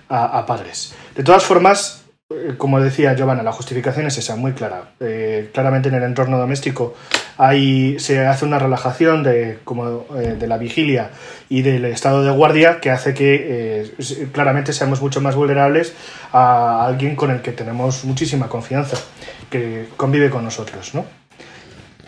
[0.08, 0.96] a padres.
[1.16, 2.00] De todas formas,
[2.32, 4.92] eh, como decía Giovanna, la justificación es esa, muy clara.
[5.00, 6.94] Eh, claramente en el entorno doméstico
[7.38, 11.10] hay, se hace una relajación de, como, eh, de la vigilia
[11.50, 13.92] y del estado de guardia que hace que
[14.32, 15.96] claramente seamos mucho más vulnerables
[16.32, 18.98] a alguien con el que tenemos muchísima confianza,
[19.50, 20.94] que convive con nosotros.
[20.94, 21.06] ¿no?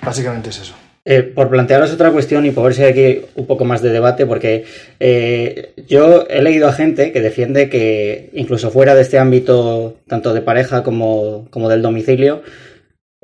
[0.04, 0.76] Básicamente es eso.
[1.04, 3.90] Eh, por plantearos otra cuestión y por ver si hay aquí un poco más de
[3.90, 4.66] debate, porque
[5.00, 10.32] eh, yo he leído a gente que defiende que incluso fuera de este ámbito, tanto
[10.34, 12.44] de pareja como, del domicilio,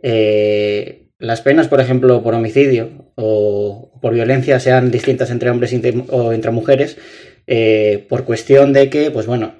[0.01, 5.75] eh, las penas, por ejemplo, por homicidio o por violencia sean distintas entre hombres
[6.09, 6.97] o entre mujeres,
[8.09, 9.53] por cuestión de que, pues bueno,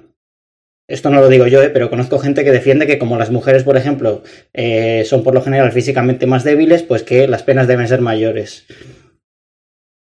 [0.88, 3.62] esto no lo digo yo, eh, pero conozco gente que defiende que como las mujeres,
[3.62, 4.22] por ejemplo,
[4.54, 8.64] eh, son por lo general físicamente más débiles, pues que las penas deben ser mayores.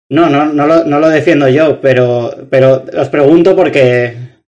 [0.09, 4.15] No, no, no lo, no lo defiendo yo, pero, pero os pregunto porque,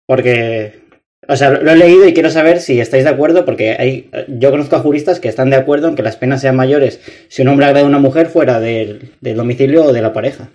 [0.08, 0.82] porque,
[1.28, 4.52] o sea, lo he leído y quiero saber si estáis de acuerdo, porque hay, yo
[4.52, 7.48] conozco a juristas que están de acuerdo en que las penas sean mayores si un
[7.48, 10.50] hombre agrede a una mujer fuera del domicilio o de la pareja.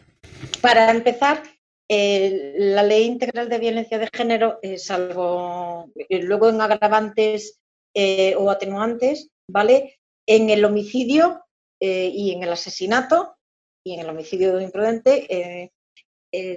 [0.60, 1.42] Para empezar,
[1.88, 7.60] la ley integral de violencia de género, salvo eh, luego en agravantes
[7.94, 9.98] eh, o atenuantes, ¿vale?
[10.26, 11.44] En el homicidio
[11.80, 13.36] eh, y en el asesinato
[13.84, 15.72] y en el homicidio imprudente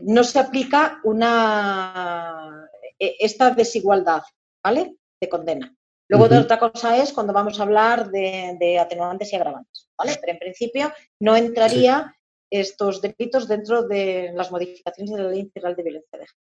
[0.03, 2.67] no se aplica una
[2.99, 4.21] esta desigualdad,
[4.61, 4.97] ¿vale?
[5.21, 5.73] De condena.
[6.09, 10.17] Luego de otra cosa es cuando vamos a hablar de, atenuantes y agravantes, ¿vale?
[10.19, 10.91] Pero en principio
[11.21, 12.13] no entraría
[12.51, 16.47] estos delitos dentro de las modificaciones de la Ley Integral de Violencia de Género.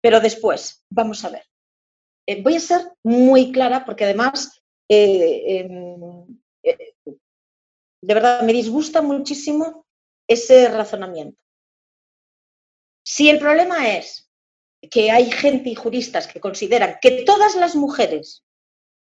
[0.00, 1.44] Pero después, vamos a ver.
[2.26, 6.94] Eh, voy a ser muy clara porque además, eh, em, eh,
[8.02, 9.86] de verdad, me disgusta muchísimo
[10.28, 11.38] ese razonamiento.
[13.04, 14.30] Si el problema es
[14.90, 18.44] que hay gente y juristas que consideran que todas las mujeres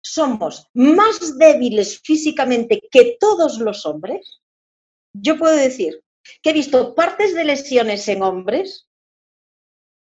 [0.04, 4.42] somos más débiles físicamente que todos los hombres,
[5.14, 6.04] yo puedo decir
[6.42, 8.88] que he visto partes de lesiones en hombres,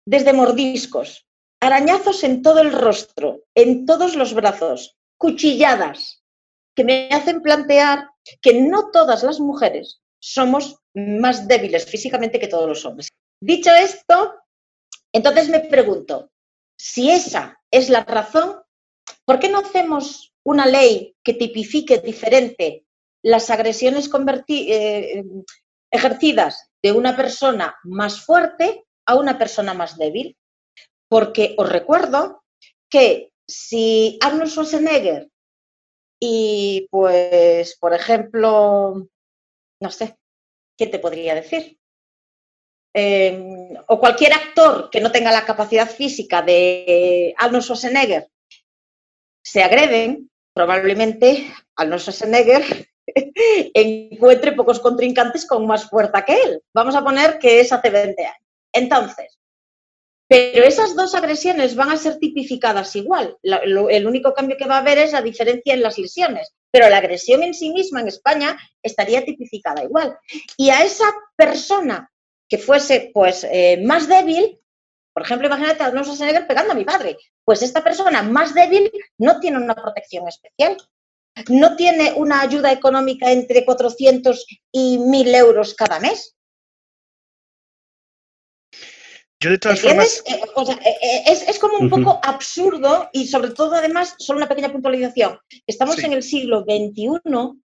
[0.08, 1.26] desde mordiscos,
[1.60, 6.24] arañazos en todo el rostro, en todos los brazos, cuchilladas,
[6.76, 8.10] que me hacen plantear
[8.42, 13.10] que no todas las mujeres somos más débiles físicamente que todos los hombres.
[13.42, 14.36] Dicho esto,
[15.14, 16.32] entonces me pregunto,
[16.78, 18.62] si esa es la razón,
[19.26, 22.86] ¿por qué no hacemos una ley que tipifique diferente
[23.26, 24.08] las agresiones
[24.48, 25.24] eh,
[25.92, 30.38] ejercidas de una persona más fuerte a una persona más débil.
[31.10, 32.44] Porque os recuerdo
[32.88, 35.30] que si Arnold Schwarzenegger
[36.20, 39.08] y pues, por ejemplo,
[39.82, 40.18] no sé,
[40.78, 41.80] ¿qué te podría decir?
[42.94, 48.30] Eh, o cualquier actor que no tenga la capacidad física de Arnold Schwarzenegger
[49.44, 52.95] se agreden, probablemente Arnold Schwarzenegger
[53.74, 56.62] encuentre pocos contrincantes con más fuerza que él.
[56.74, 58.48] Vamos a poner que es hace 20 años.
[58.74, 59.38] Entonces,
[60.28, 63.38] pero esas dos agresiones van a ser tipificadas igual.
[63.44, 66.98] el único cambio que va a haber es la diferencia en las lesiones, pero la
[66.98, 70.18] agresión en sí misma en España estaría tipificada igual.
[70.58, 72.12] Y a esa persona
[72.50, 74.60] que fuese pues eh, más débil,
[75.14, 78.92] por ejemplo, imagínate a Alonso Schwarzenegger pegando a mi padre, pues esta persona más débil
[79.20, 80.76] no tiene una protección especial,
[81.50, 86.36] no tiene una ayuda económica entre 400 y 1000 euros cada mes.
[89.40, 90.24] Yo de todas formas...
[90.28, 90.42] Eh,
[91.02, 95.38] eh, es, como un poco absurdo y sobre todo además, solo una pequeña puntualización.
[95.68, 97.62] Estamos en el siglo XXI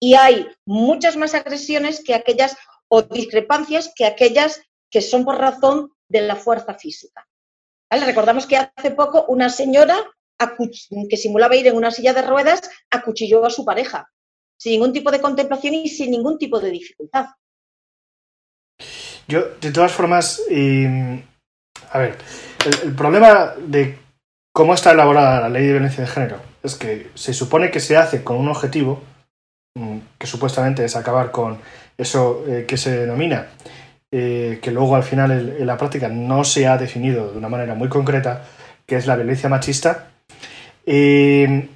[0.00, 2.56] y hay muchas más agresiones que aquellas
[2.88, 7.26] o discrepancias que aquellas que son por razón de la fuerza física.
[7.90, 9.96] Recordamos que hace poco una señora
[11.08, 14.10] que simulaba ir en una silla de ruedas acuchilló a su pareja,
[14.58, 17.26] sin ningún tipo de contemplación y sin ningún tipo de dificultad.
[19.26, 20.42] Yo, de todas formas,
[21.90, 22.18] a ver,
[22.66, 23.98] el, problema de
[24.52, 27.96] cómo está elaborada la ley de violencia de género es que se supone que se
[27.96, 29.02] hace con un objetivo,
[29.74, 31.58] mm, que supuestamente es acabar con
[31.96, 33.48] eso eh, que se denomina,
[34.10, 37.74] eh, que luego al final en, la práctica no se ha definido de una manera
[37.74, 38.44] muy concreta,
[38.86, 40.10] que es la violencia machista.
[40.86, 41.68] Si,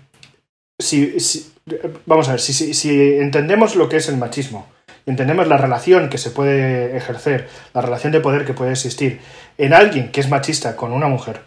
[2.06, 4.66] vamos a ver, si entendemos lo que es el machismo,
[5.08, 9.20] entendemos la relación que se puede ejercer, la relación de poder que puede existir
[9.56, 11.40] en alguien que es machista con una mujer.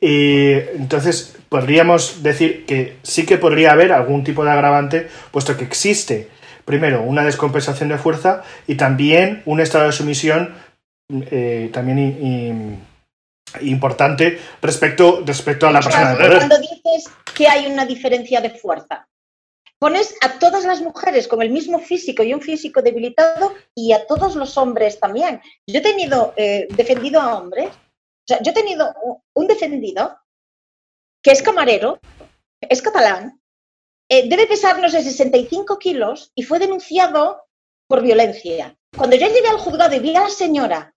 [0.00, 5.64] Y entonces podríamos decir que sí que podría haber algún tipo de agravante, puesto que
[5.64, 6.28] existe,
[6.64, 10.54] primero, una descompensación de fuerza y también un estado de sumisión
[11.30, 12.80] eh, también
[13.62, 16.36] importante respecto, respecto a la persona de poder.
[16.36, 19.08] Cuando dices que hay una diferencia de fuerza,
[19.78, 24.06] pones a todas las mujeres con el mismo físico y un físico debilitado y a
[24.06, 25.40] todos los hombres también.
[25.66, 28.94] Yo he tenido eh, defendido a hombres, o sea, yo he tenido
[29.34, 30.16] un defendido
[31.22, 32.00] que es camarero,
[32.60, 33.40] es catalán,
[34.08, 37.46] eh, debe pesar, no sé, 65 kilos y fue denunciado
[37.86, 38.76] por violencia.
[38.96, 40.93] Cuando yo llegué al juzgado y vi a la señora,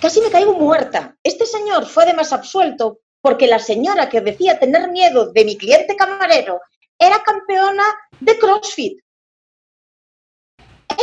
[0.00, 1.16] casi me caigo muerta.
[1.22, 5.96] Este señor fue además absuelto porque la señora que decía tener miedo de mi cliente
[5.96, 6.60] camarero
[6.98, 7.84] era campeona
[8.18, 9.00] de CrossFit.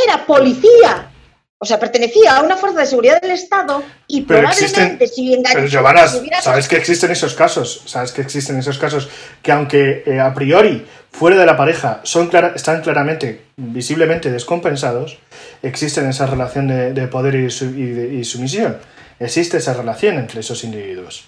[0.04, 1.12] Era policía.
[1.60, 6.06] O sea, pertenecía a una fuerza de seguridad del Estado y probablemente si Pero Giovanna,
[6.40, 9.08] sabes que existen esos casos, sabes que existen esos casos
[9.42, 15.18] que aunque eh, a priori fuera de la pareja son están claramente, visiblemente descompensados,
[15.60, 18.78] existen esa relación de, poder y sumisión.
[19.18, 21.24] Existe esa relación entre esos individuos.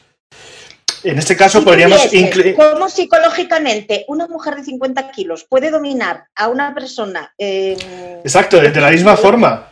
[1.03, 1.99] En este caso podríamos
[2.57, 7.33] ¿Cómo psicológicamente una mujer de 50 kilos puede dominar a una persona?
[7.39, 9.70] Exacto, de, la misma forma.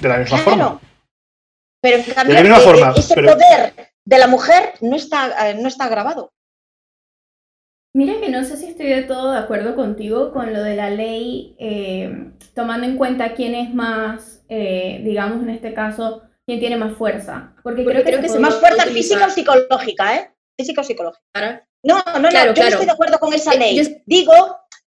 [0.00, 0.80] De la misma forma.
[1.80, 5.68] Pero en cambio, de la forma, ese poder de la mujer no está, eh, no
[5.68, 6.32] está grabado.
[7.94, 10.90] Mira que no sé si estoy de todo de acuerdo contigo con lo de la
[10.90, 16.76] ley, eh, tomando en cuenta quién es más, eh, digamos en este caso, quién tiene
[16.76, 17.54] más fuerza.
[17.62, 20.30] Porque, creo, que, es más fuerza física o psicológica, ¿eh?
[20.58, 21.66] física o psicológica.
[21.82, 24.02] No, no, no, yo no estoy de acuerdo con esa ley.
[24.06, 24.32] Digo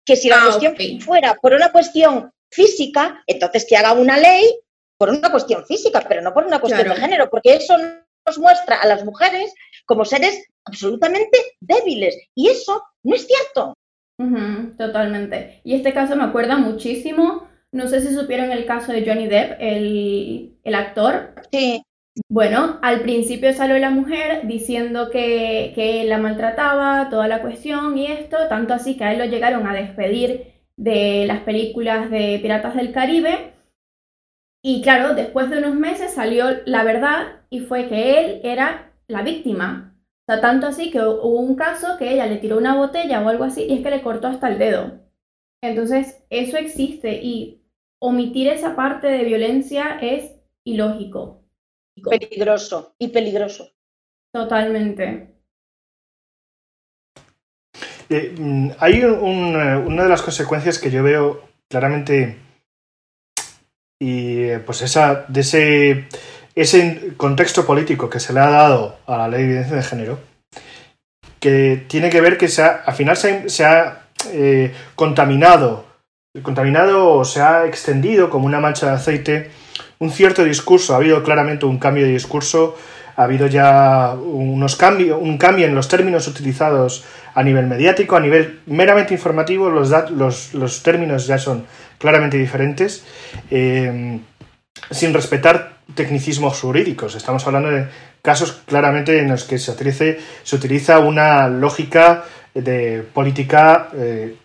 [0.05, 4.60] que si la ah, cuestión fuera por una cuestión física, entonces que haga una ley
[5.01, 8.75] por una cuestión física, pero no por una cuestión de género, porque eso nos muestra
[8.75, 9.51] a las mujeres
[9.87, 12.15] como seres absolutamente débiles.
[12.35, 13.73] Y eso no es cierto.
[14.77, 15.59] totalmente.
[15.63, 19.57] Y este caso me acuerda muchísimo, no sé si supieron el caso de Johnny Depp,
[19.59, 21.33] el, el actor.
[21.51, 21.81] Sí.
[22.29, 28.05] Bueno, al principio salió la mujer diciendo que, que la maltrataba, toda la cuestión y
[28.05, 32.75] esto, tanto así que a él lo llegaron a despedir de las películas de Piratas
[32.75, 33.53] del Caribe.
[34.63, 39.23] Y claro, después de unos meses salió la verdad y fue que él era la
[39.23, 39.95] víctima.
[40.27, 43.29] O sea, tanto así que hubo un caso que ella le tiró una botella o
[43.29, 44.99] algo así y es que le cortó hasta el dedo.
[45.63, 47.63] Entonces, eso existe y
[47.99, 50.31] omitir esa parte de violencia es
[50.63, 51.43] ilógico.
[52.09, 53.71] Peligroso y peligroso.
[54.31, 55.35] Totalmente.
[58.09, 62.37] Eh, mm, hay eh, una de las consecuencias que yo veo claramente
[64.01, 66.07] y eh, pues esa de ese
[66.55, 70.19] ese contexto político que se le ha dado a la ley de evidencia de género
[71.39, 74.07] que tiene que ver que se al final se ha,
[74.95, 75.85] contaminado
[76.41, 79.51] contaminado o se ha extendido como una mancha de aceite
[79.99, 82.75] un cierto discurso, ha habido claramente un cambio de discurso,
[83.15, 87.03] ha habido ya unos cambios, un cambio en los términos utilizados
[87.35, 91.67] a nivel mediático, a nivel meramente informativo, los, los, los términos ya son
[92.01, 93.05] claramente diferentes,
[93.49, 94.19] eh,
[94.89, 97.15] sin respetar tecnicismos jurídicos.
[97.15, 97.87] Estamos hablando de
[98.21, 99.71] casos claramente en los que se
[100.43, 102.23] se utiliza una lógica
[102.53, 104.35] de política eh,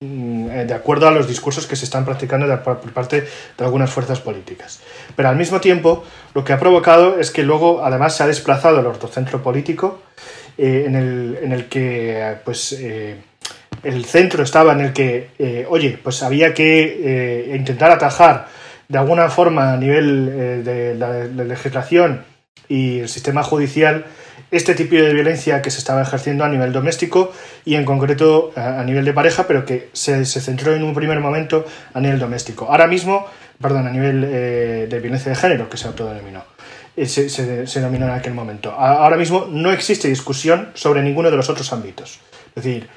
[0.00, 3.20] de acuerdo a los discursos que se están practicando por parte
[3.56, 4.80] de algunas fuerzas políticas.
[5.14, 6.04] Pero al mismo tiempo,
[6.34, 10.02] lo que ha provocado es que luego, además, se ha desplazado el ortocentro político,
[10.58, 10.96] eh, en,
[11.52, 12.76] el, que, pues,
[13.82, 18.48] el centro estaba en el que, oye, pues había que intentar atajar
[18.88, 22.24] de alguna forma a nivel de la legislación
[22.68, 24.04] y el sistema judicial
[24.52, 27.32] este tipo de violencia que se estaba ejerciendo a nivel doméstico
[27.64, 31.64] y en concreto a, nivel de pareja, pero que se, centró en un primer momento
[31.94, 32.66] a nivel doméstico.
[32.66, 33.26] Ahora mismo,
[33.60, 36.44] perdón, a nivel eh, de violencia de género, que se autodenominó.
[36.94, 38.72] Eh, se, se, se, denominó en aquel momento.
[38.72, 42.20] Ahora mismo no existe discusión sobre ninguno de los otros ámbitos.
[42.54, 42.88] Es decir,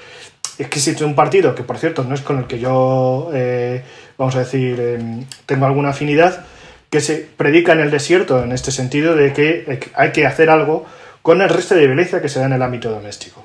[0.58, 3.82] es que existe un partido que, por cierto, no es con el que yo, eh,
[4.16, 6.44] vamos a decir, em, tengo alguna afinidad,
[6.90, 10.86] que se predica en el desierto en este sentido de que hay que hacer algo
[11.22, 13.44] con el resto de violencia que se da en el ámbito doméstico.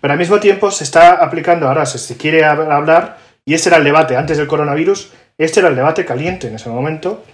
[0.00, 3.78] Pero al mismo tiempo se está aplicando, ahora si se quiere hablar, y este era
[3.78, 7.24] el debate antes del coronavirus, este era el debate caliente en ese momento,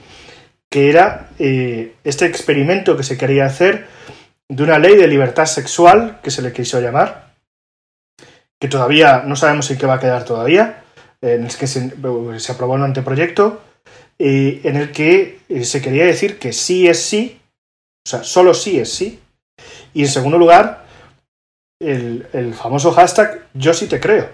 [0.71, 3.87] que era eh, este experimento que se quería hacer
[4.49, 7.28] de una ley de libertad sexual, que se le quiso llamar,
[8.61, 10.83] que todavía no sabemos en qué va a quedar todavía,
[11.21, 11.93] en el que se,
[12.39, 13.61] se aprobó un anteproyecto,
[14.19, 17.41] eh, en el que eh, se quería decir que sí es sí,
[18.05, 19.21] o sea, solo sí es sí,
[19.95, 20.87] y en segundo lugar,
[21.81, 24.29] el, famoso hashtag yo sí te creo.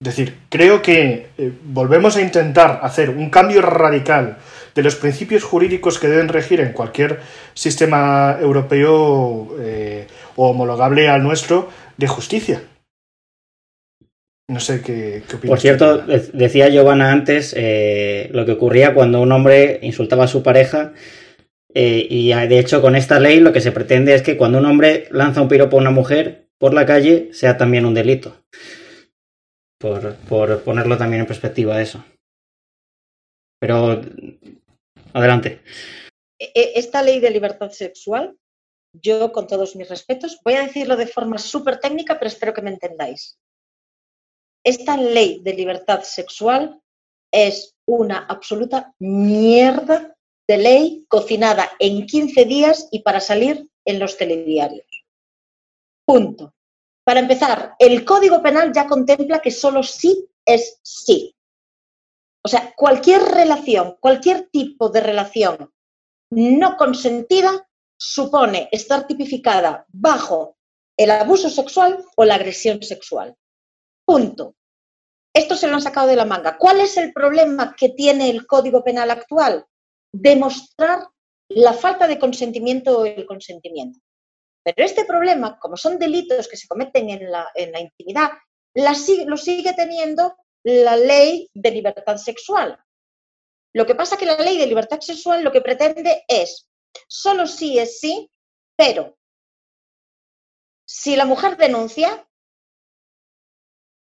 [0.00, 4.38] Es decir, creo que eh, volvemos a intentar hacer un cambio radical
[4.74, 7.20] de los principios jurídicos que deben regir en cualquier
[7.52, 8.94] sistema europeo
[10.36, 12.62] o homologable al nuestro de justicia.
[14.50, 15.50] No sé qué, qué opinas.
[15.50, 15.98] Por cierto,
[16.32, 20.94] decía Giovanna antes eh, lo que ocurría cuando un hombre insultaba a su pareja.
[21.74, 24.64] Eh, y de hecho, con esta ley lo que se pretende es que cuando un
[24.64, 28.42] hombre lanza un piropo a una mujer por la calle sea también un delito.
[29.78, 32.02] Por, por ponerlo también en perspectiva eso.
[33.60, 34.00] Pero
[35.12, 35.60] adelante.
[36.40, 38.34] E, e, esta ley de libertad sexual,
[38.94, 42.62] yo con todos mis respetos, voy a decirlo de forma súper técnica, pero espero que
[42.62, 43.38] me entendáis
[44.64, 46.80] esta ley de libertad sexual
[47.32, 50.16] es una absoluta mierda
[50.48, 54.86] de ley cocinada en 15 días y para salir en los telediarios.
[56.06, 56.54] Punto.
[57.04, 61.34] Para empezar, el Código Penal ya contempla que solo sí es sí.
[62.44, 65.72] O sea, cualquier relación, cualquier tipo de relación
[66.30, 70.56] no consentida supone estar tipificada bajo
[70.96, 73.36] el abuso sexual o la agresión sexual.
[74.08, 74.54] Punto.
[75.34, 76.56] Esto se lo han sacado de la manga.
[76.56, 79.66] ¿Cuál es el problema que tiene el Código Penal actual?
[80.10, 81.06] Demostrar
[81.50, 84.00] la falta de consentimiento o el consentimiento.
[84.64, 88.30] Pero este problema, como son delitos que se cometen en la, intimidad,
[88.72, 90.34] lo sigue teniendo
[90.64, 92.82] la ley de libertad sexual.
[93.74, 96.66] Lo que pasa es que la ley de libertad sexual lo que pretende es,
[97.08, 98.30] solo sí es sí,
[98.74, 99.18] pero
[100.86, 102.26] si la mujer denuncia,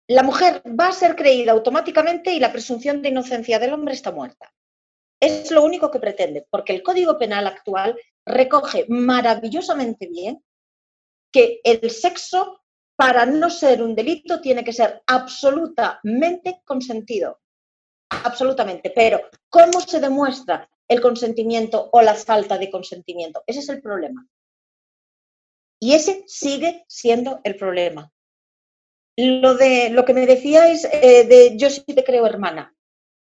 [0.09, 4.13] la mujer va a ser creída automáticamente y la presunción de inocencia del hombre está
[4.13, 4.53] muerta.
[5.21, 10.45] Es lo único que pretende, porque el Código Penal actual recoge maravillosamente bien
[11.33, 12.61] que el sexo,
[12.97, 17.41] para no ser un delito, tiene que ser absolutamente consentido.
[18.11, 18.93] Absolutamente.
[18.95, 23.43] Pero, ¿cómo se demuestra el consentimiento o la falta de consentimiento?
[23.47, 24.27] Ese es el problema.
[25.81, 28.13] Y ese sigue siendo el problema.
[29.17, 32.75] Lo de lo que me decíais eh, de yo sí te creo hermana,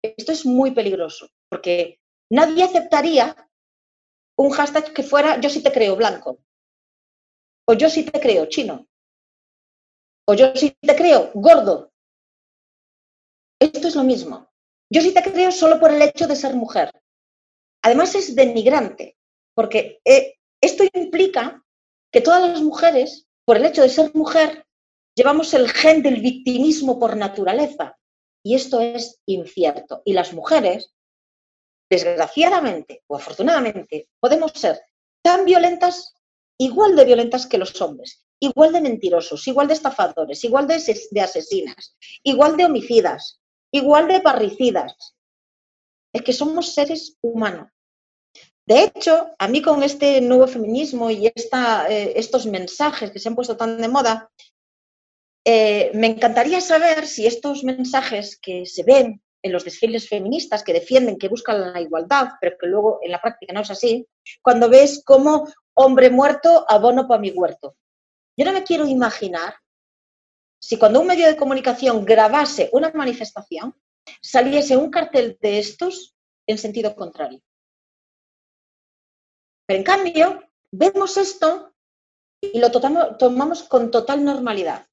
[0.02, 3.36] esto es muy peligroso, porque nadie aceptaría
[4.36, 6.40] un hashtag que fuera yo sí te creo blanco,
[7.68, 8.86] o yo sí te creo chino,
[10.28, 11.92] o yo sí te creo gordo.
[13.60, 14.48] Esto es lo mismo.
[14.90, 16.90] Yo sí te creo solo por el hecho de ser mujer.
[17.82, 19.16] Además es denigrante,
[19.54, 21.64] porque eh, esto implica
[22.12, 24.65] que todas las mujeres, por el hecho de ser mujer,
[25.16, 27.96] Llevamos el gen del victimismo por naturaleza
[28.44, 30.02] y esto es incierto.
[30.04, 30.92] Y las mujeres,
[31.90, 34.78] desgraciadamente o afortunadamente, podemos ser
[35.22, 36.14] tan violentas,
[36.58, 40.74] igual de violentas que los hombres, igual de mentirosos, igual de estafadores, igual de,
[41.22, 43.40] asesinas, igual de homicidas.
[43.72, 45.16] igual de parricidas.
[46.12, 47.68] Es que somos seres humanos.
[48.66, 53.34] De hecho, a mí con este nuevo feminismo y eh, estos mensajes que se han
[53.34, 54.30] puesto tan de moda,
[55.48, 60.72] eh, me encantaría saber si estos mensajes que se ven en los desfiles feministas que
[60.72, 64.04] defienden, que buscan la igualdad, pero que luego en la práctica no es así,
[64.42, 67.76] cuando ves como hombre muerto, abono para mi huerto.
[68.36, 69.54] Yo no me quiero imaginar
[70.60, 73.72] si cuando un medio de comunicación grabase una manifestación,
[74.20, 76.16] saliese un cartel de estos
[76.48, 77.40] en sentido contrario.
[79.64, 80.42] Pero en cambio,
[80.72, 81.72] vemos esto
[82.40, 84.88] y lo tomamos con total normalidad.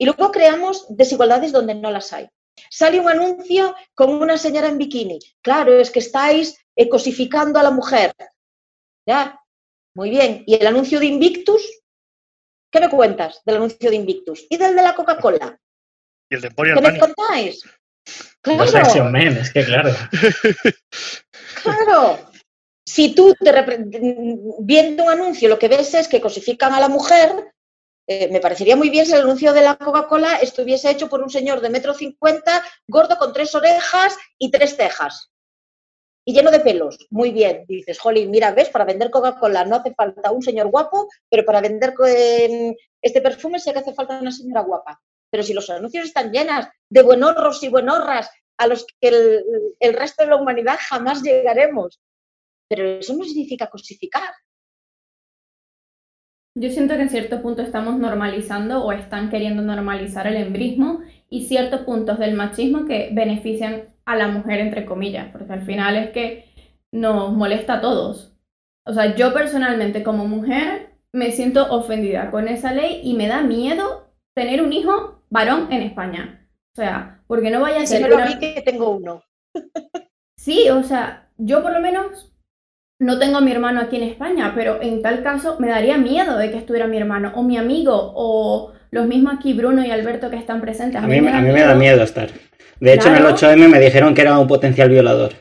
[0.00, 2.26] Y luego creamos desigualdades donde no las hay.
[2.70, 5.18] Sale un anuncio con una señora en bikini.
[5.42, 6.56] Claro, es que estáis
[6.90, 8.14] cosificando a la mujer.
[9.06, 9.38] Ya,
[9.94, 10.42] muy bien.
[10.46, 11.82] ¿Y el anuncio de Invictus?
[12.72, 14.46] ¿Qué me cuentas del anuncio de Invictus?
[14.48, 15.60] ¿Y del de la Coca-Cola?
[16.30, 17.62] ¿Y el de ¿Qué me contáis?
[18.40, 19.04] Claro.
[19.10, 19.94] Men, es que claro.
[21.62, 22.30] Claro.
[22.86, 23.52] Si tú, te
[24.60, 27.52] viendo un anuncio, lo que ves es que cosifican a la mujer,
[28.12, 31.30] eh, me parecería muy bien si el anuncio de la Coca-Cola estuviese hecho por un
[31.30, 35.30] señor de metro cincuenta, gordo con tres orejas y tres cejas.
[36.24, 37.06] Y lleno de pelos.
[37.10, 37.64] Muy bien.
[37.68, 41.60] dices, Jolly, mira, ves, para vender Coca-Cola no hace falta un señor guapo, pero para
[41.60, 45.00] vender em, este perfume sí que hace falta una señora guapa.
[45.30, 49.44] Pero si los anuncios están llenas de buenorros y buenorras a los que el,
[49.78, 52.00] el resto de la humanidad jamás llegaremos,
[52.68, 54.34] pero eso no significa cosificar.
[56.56, 61.46] Yo siento que en cierto punto estamos normalizando o están queriendo normalizar el embrismo y
[61.46, 66.10] ciertos puntos del machismo que benefician a la mujer, entre comillas, porque al final es
[66.10, 66.46] que
[66.90, 68.36] nos molesta a todos.
[68.84, 73.42] O sea, yo personalmente como mujer me siento ofendida con esa ley y me da
[73.42, 76.48] miedo tener un hijo varón en España.
[76.72, 78.12] O sea, porque no vaya a ser...
[78.12, 78.38] Una...
[78.38, 79.22] que tengo uno.
[80.36, 82.29] Sí, o sea, yo por lo menos
[83.00, 86.36] no tengo a mi hermano aquí en España, pero en tal caso me daría miedo
[86.36, 90.28] de que estuviera mi hermano o mi amigo o los mismos aquí, Bruno y Alberto,
[90.30, 91.02] que están presentes.
[91.02, 92.28] A, mí, me, da miedo estar.
[92.78, 95.32] De hecho, en el 8M me dijeron que era un potencial violador.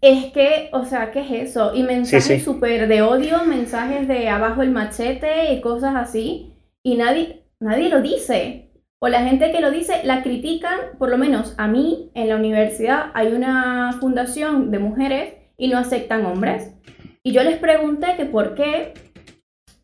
[0.00, 1.72] Es que, o sea, ¿qué es eso?
[1.74, 6.54] Y mensajes súper de odio, mensajes de abajo el machete y cosas así.
[6.82, 8.70] Y nadie, nadie lo dice.
[8.98, 12.36] O la gente que lo dice la critican, por lo menos a mí en la
[12.36, 16.74] universidad hay una fundación de mujeres y no aceptan hombres.
[17.22, 18.94] Y yo les pregunté que por qué.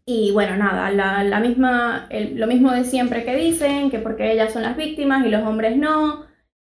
[0.07, 4.63] Y bueno, nada, la, misma, lo mismo de siempre que dicen, que porque ellas son
[4.63, 6.25] las víctimas y los hombres no.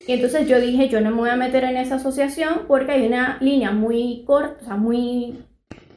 [0.06, 3.08] Y entonces yo dije, yo no me voy a meter en esa asociación porque hay
[3.08, 5.46] una línea muy corta, o sea, muy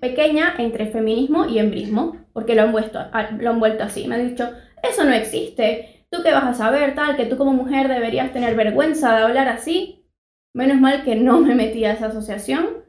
[0.00, 3.00] pequeña entre feminismo y embrismo, porque lo han, vuelto,
[3.38, 4.06] lo han vuelto así.
[4.06, 4.48] Me han dicho,
[4.82, 6.06] eso no existe.
[6.10, 6.94] ¿Tú qué vas a saber?
[6.94, 10.06] Tal, que tú como mujer deberías tener vergüenza de hablar así.
[10.54, 12.81] Menos mal que no me metí a esa asociación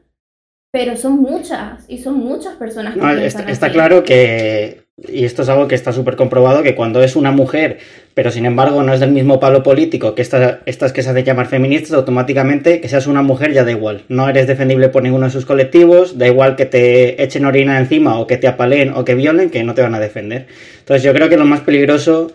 [0.74, 5.48] pero son muchas, y son muchas personas que está, está claro que, y esto es
[5.48, 7.78] algo que está súper comprobado, que cuando es una mujer,
[8.12, 11.24] pero sin embargo no es del mismo palo político que estas, estas que se hacen
[11.24, 14.02] llamar feministas, automáticamente que seas una mujer ya da igual.
[14.08, 18.18] No eres defendible por ninguno de sus colectivos, da igual que te echen orina encima
[18.18, 20.48] o que te apaleen o que violen, que no te van a defender.
[20.80, 22.32] Entonces yo creo que lo más peligroso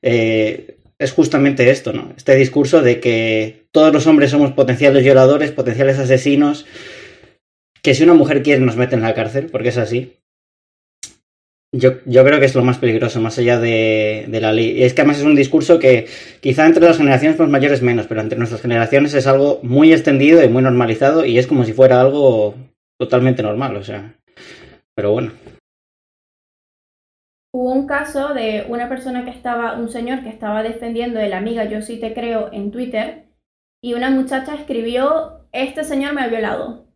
[0.00, 2.12] eh, es justamente esto, ¿no?
[2.16, 6.66] Este discurso de que todos los hombres somos potenciales violadores, potenciales asesinos,
[7.82, 10.16] que si una mujer quiere nos mete en la cárcel, porque es así.
[11.72, 14.72] Yo, yo creo que es lo más peligroso, más allá de, la ley.
[14.72, 16.06] Y es que además es un discurso que
[16.40, 20.42] quizá entre las generaciones más mayores menos, pero entre nuestras generaciones es algo muy extendido
[20.42, 22.56] y muy normalizado y es como si fuera algo
[22.98, 24.16] totalmente normal, o sea.
[24.96, 25.32] Pero bueno.
[27.52, 31.38] Hubo un caso de una persona que estaba, un señor que estaba defendiendo de la
[31.38, 33.26] amiga Yo sí te creo en Twitter
[33.82, 36.89] y una muchacha escribió, este señor me ha violado.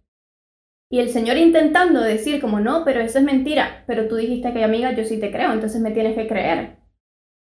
[0.94, 4.62] Y el señor intentando decir como no, pero eso es mentira, pero tú dijiste que
[4.62, 6.76] amiga, yo sí te creo, entonces me tienes que creer.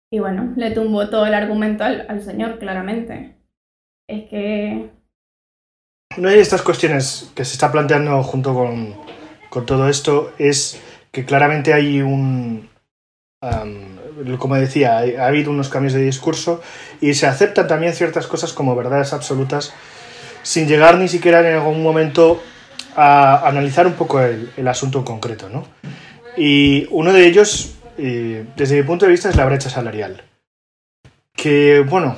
[0.10, 3.36] Y bueno, le tumbó todo el argumento al, señor, claramente.
[4.08, 4.90] Es que...
[6.18, 8.96] Una de estas cuestiones que se está planteando junto con,
[9.50, 10.82] con todo esto es
[11.12, 12.70] que claramente hay un...
[14.40, 16.62] como decía, ha habido unos cambios de discurso
[17.02, 19.74] y se aceptan también ciertas cosas como verdades absolutas
[20.42, 22.42] sin llegar ni siquiera en algún momento
[22.96, 25.66] a analizar un poco el, asunto concreto, ¿no?
[26.38, 30.24] Y uno de ellos, eh, desde mi punto de vista, es la brecha salarial.
[31.34, 32.16] Que, bueno,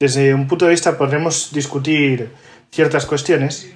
[0.00, 2.30] desde un punto de vista podremos discutir
[2.70, 3.72] ciertas cuestiones,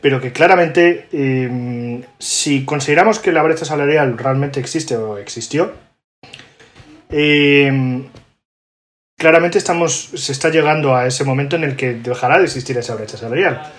[0.00, 5.72] pero que claramente, eh, si consideramos que la brecha salarial realmente existe o existió,
[7.10, 8.02] eh,
[9.16, 12.94] claramente estamos, se está llegando a ese momento en el que dejará de existir esa
[12.94, 13.72] brecha salarial.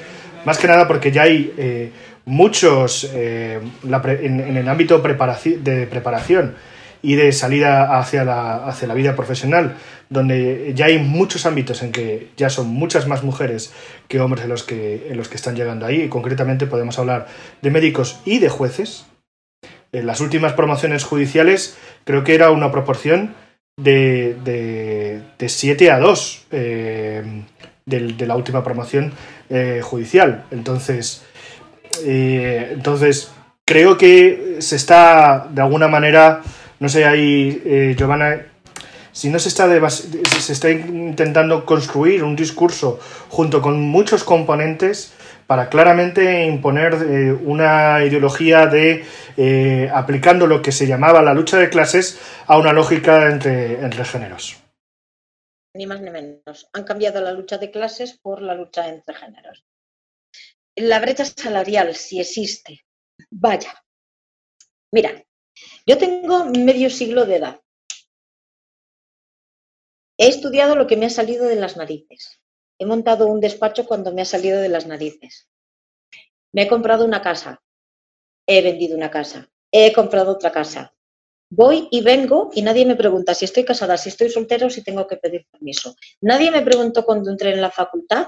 [0.47, 1.91] Más que nada porque ya hay eh,
[2.23, 6.55] muchos eh, en, el ámbito de preparación
[7.01, 9.75] y de salida hacia la, hacia la vida profesional,
[10.09, 13.73] donde ya hay muchos ámbitos en que ya son muchas más mujeres
[14.07, 16.03] que hombres en los que, en los que están llegando ahí.
[16.03, 17.27] Y concretamente podemos hablar
[17.61, 19.05] de médicos y de jueces.
[19.91, 23.35] En las últimas promociones judiciales creo que era una proporción
[23.75, 24.37] de,
[25.37, 27.43] de, 7 a 2 eh,
[27.87, 29.11] de, la última promoción
[29.49, 30.43] eh, judicial.
[30.51, 31.25] Entonces,
[32.03, 33.31] eh, entonces,
[33.65, 36.43] creo que se está, de alguna manera,
[36.79, 38.41] no sé, ahí, Giovanna,
[39.11, 45.13] si no se está, se está intentando construir un discurso junto con muchos componentes
[45.47, 49.05] para claramente imponer eh, una ideología de
[49.37, 54.03] eh, aplicando lo que se llamaba la lucha de clases a una lógica entre, entre
[54.05, 54.66] géneros.
[55.77, 56.67] Ni más ni menos.
[56.73, 59.63] Han cambiado la lucha de clases por la lucha entre géneros.
[60.75, 62.83] La brecha salarial, si existe,
[63.29, 63.71] vaya.
[64.91, 65.23] Mira,
[65.85, 67.61] yo tengo medio siglo de edad.
[70.17, 72.41] He estudiado lo que me ha salido de las narices.
[72.79, 75.47] He montado un despacho cuando me ha salido de las narices.
[76.53, 77.61] Me he comprado una casa.
[78.47, 79.47] He vendido una casa.
[79.71, 80.95] He comprado otra casa.
[81.49, 84.83] Voy y vengo y nadie me pregunta si estoy casada, si estoy soltera o si
[84.83, 85.95] tengo que pedir permiso.
[86.21, 88.27] Nadie me preguntó cuando entré en la facultad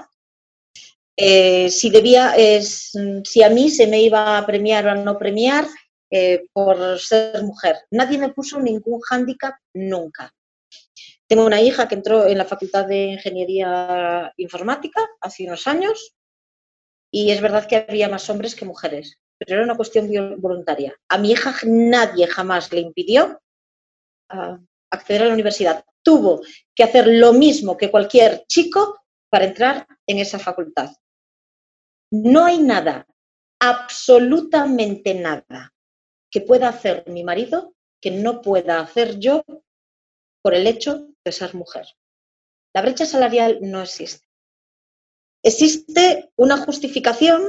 [1.16, 5.66] eh, si debía, si a mí se me iba a premiar o a no premiar
[6.10, 7.76] eh, por ser mujer.
[7.90, 10.32] Nadie me puso ningún hándicap nunca.
[11.28, 16.14] Tengo una hija que entró en la Facultad de Ingeniería Informática hace unos años
[17.12, 20.06] y es verdad que había más hombres que mujeres, pero era una cuestión
[20.38, 20.94] voluntaria.
[21.08, 23.40] A mi hija nadie jamás le impidió
[24.28, 24.58] ah,
[24.90, 25.82] acceder a la universidad.
[26.02, 26.42] Tuvo
[26.74, 30.90] que hacer lo mismo que cualquier chico para entrar en esa facultad.
[32.10, 33.06] No hay nada,
[33.58, 35.72] absolutamente nada,
[36.30, 39.44] que pueda hacer mi marido que no pueda hacer yo
[40.42, 41.86] por el hecho de ser mujer.
[42.74, 44.26] La brecha salarial no existe.
[45.42, 47.42] Existe una justificación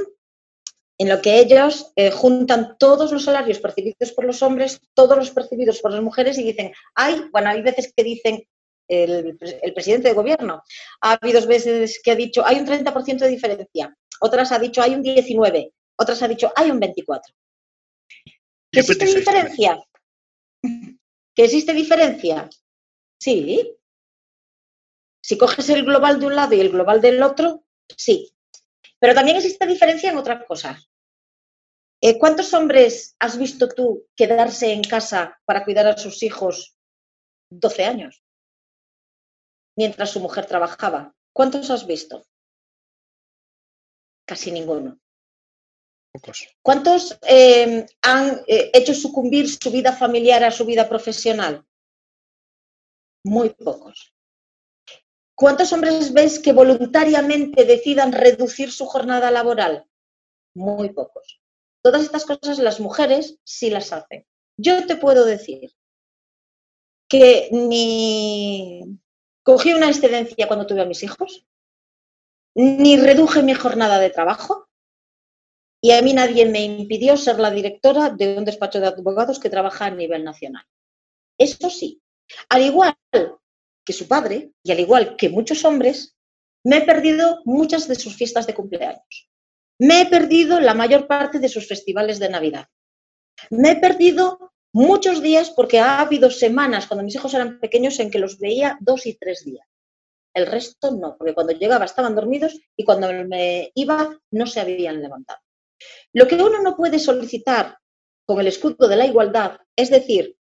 [1.02, 5.32] en lo que ellos eh, juntan todos los salarios percibidos por los hombres, todos los
[5.32, 8.46] percibidos por las mujeres y dicen, hay, bueno, hay veces que dicen
[8.86, 9.36] el,
[9.74, 10.62] presidente de gobierno,
[11.00, 14.94] ha habido veces que ha dicho, hay un 30% de diferencia, otras ha dicho, hay
[14.94, 17.34] un 19, otras ha dicho, hay un 24.
[18.70, 19.84] ¿Que existe diferencia?
[21.34, 22.48] ¿Que existe diferencia?
[23.18, 23.76] Sí.
[25.20, 27.64] Si coges el global de un lado y el global del otro,
[27.96, 28.32] sí.
[29.00, 30.91] Pero también existe diferencia en otras cosas.
[32.04, 36.76] Eh, ¿Cuántos hombres has visto tú quedarse en casa para cuidar a sus hijos
[37.48, 38.24] 12 años?
[39.76, 41.14] Mientras su mujer trabajaba.
[41.32, 42.26] ¿Cuántos has visto?
[44.26, 44.98] Casi ninguno.
[46.60, 51.64] ¿Cuántos eh, han eh, hecho sucumbir su vida familiar a su vida profesional?
[53.24, 54.12] Muy pocos.
[55.36, 59.88] ¿Cuántos hombres ves que voluntariamente decidan reducir su jornada laboral?
[60.54, 61.41] Muy pocos.
[61.82, 64.26] Todas estas cosas las mujeres sí las hacen.
[64.56, 65.72] Yo te puedo decir
[67.08, 69.00] que ni
[69.42, 71.46] cogí una excedencia cuando tuve a mis hijos,
[72.54, 74.68] ni reduje mi jornada de trabajo,
[75.84, 79.50] y a mí nadie me impidió ser la directora de un despacho de abogados que
[79.50, 80.64] trabaja a nivel nacional.
[81.36, 82.00] Eso sí,
[82.48, 82.96] al igual
[83.84, 86.16] que su padre, y al igual que muchos hombres,
[86.64, 89.31] me he perdido muchas de sus fiestas de cumpleaños.
[89.84, 92.68] Me he perdido la mayor parte de sus festivales de Navidad.
[93.50, 98.08] Me he perdido muchos días porque ha habido semanas cuando mis hijos eran pequeños en
[98.08, 99.66] que los veía dos y tres días.
[100.34, 105.02] El resto no, porque cuando llegaba estaban dormidos y cuando me iba no se habían
[105.02, 105.40] levantado.
[106.12, 107.76] Lo que uno no puede solicitar
[108.24, 110.36] con el escudo de la igualdad es decir,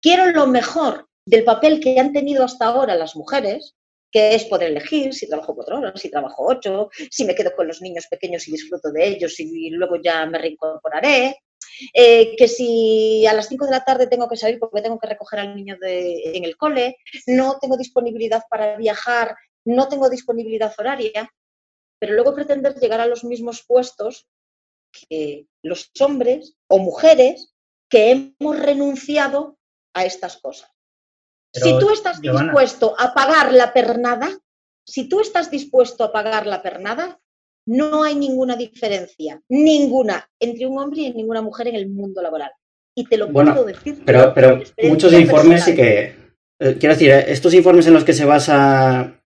[0.00, 3.75] quiero lo mejor del papel que han tenido hasta ahora las mujeres,
[4.10, 7.66] que es poder elegir si trabajo cuatro horas, si trabajo ocho, si me quedo con
[7.66, 11.36] los niños pequeños y disfruto de ellos y luego ya me reincorporaré,
[11.92, 15.08] eh, que si a las cinco de la tarde tengo que salir porque tengo que
[15.08, 16.96] recoger al niño en el cole,
[17.26, 21.30] no tengo disponibilidad para viajar, no tengo disponibilidad horaria,
[21.98, 24.28] pero luego pretender llegar a los mismos puestos
[24.92, 27.54] que los hombres o mujeres
[27.90, 29.58] que hemos renunciado
[29.94, 30.75] a estas cosas
[31.62, 34.30] si tú estás dispuesto a pagar la pernada,
[34.86, 37.18] si tú estás dispuesto a pagar la pernada,
[37.66, 42.50] no hay ninguna diferencia, ninguna, entre un hombre y ninguna mujer en el mundo laboral.
[42.94, 44.02] Y te lo puedo decir.
[44.06, 46.26] Pero, pero muchos informes sí que
[46.58, 49.20] eh, quiero decir, estos informes en los que se basa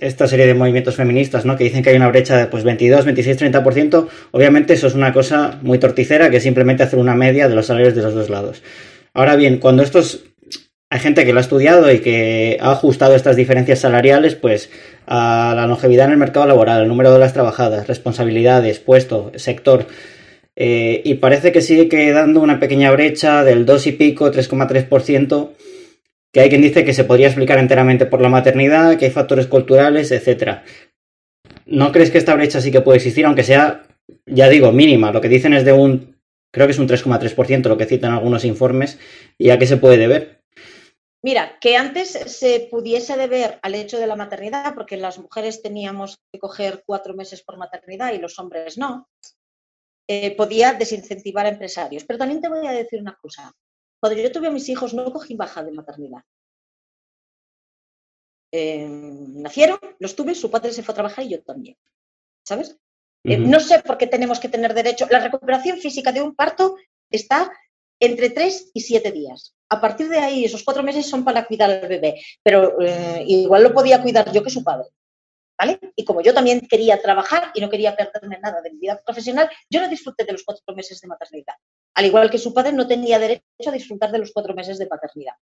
[0.00, 1.56] esta serie de movimientos feministas, ¿no?
[1.56, 5.12] Que dicen que hay una brecha de pues 22, 26, 30%, obviamente eso es una
[5.12, 8.30] cosa muy torticera que es simplemente hacer una media de los salarios de los dos
[8.30, 8.62] lados.
[9.14, 10.24] Ahora bien, cuando estos
[10.90, 14.70] hay gente que lo ha estudiado y que ha ajustado estas diferencias salariales, pues
[15.06, 19.86] a la longevidad en el mercado laboral, el número de horas trabajadas, responsabilidades, puesto, sector.
[20.56, 25.50] Eh, y parece que sigue quedando una pequeña brecha del 2 y pico, 3,3%,
[26.32, 29.46] que hay quien dice que se podría explicar enteramente por la maternidad, que hay factores
[29.46, 30.60] culturales, etc.
[31.66, 33.86] ¿No crees que esta brecha sí que puede existir, aunque sea,
[34.26, 35.12] ya digo, mínima?
[35.12, 36.16] Lo que dicen es de un,
[36.50, 38.98] creo que es un 3,3% lo que citan algunos informes,
[39.36, 40.37] ¿y a qué se puede deber?
[41.20, 46.18] Mira, que antes se pudiese deber al hecho de la maternidad, porque las mujeres teníamos
[46.32, 49.08] que coger cuatro meses por maternidad y los hombres no,
[50.06, 52.04] eh, podía desincentivar a empresarios.
[52.04, 53.52] Pero también te voy a decir una cosa.
[54.00, 56.22] Cuando yo tuve a mis hijos no cogí baja de maternidad.
[58.52, 61.76] Em, nacieron, los tuve, su padre se fue a trabajar y yo también.
[62.46, 62.78] ¿Sabes?
[63.24, 65.06] Eh, no sé por qué tenemos que tener derecho.
[65.10, 66.76] La recuperación física de un parto
[67.10, 67.50] está
[68.00, 69.57] entre tres y siete días.
[69.70, 73.62] A partir de ahí, esos cuatro meses son para cuidar al bebé, pero eh, igual
[73.62, 74.88] lo podía cuidar yo que su padre.
[75.60, 75.80] ¿Vale?
[75.96, 79.50] Y como yo también quería trabajar y no quería perderme nada de mi vida profesional,
[79.68, 81.54] yo no disfruté de los cuatro meses de maternidad.
[81.94, 84.86] Al igual que su padre no tenía derecho a disfrutar de los cuatro meses de
[84.86, 85.34] paternidad.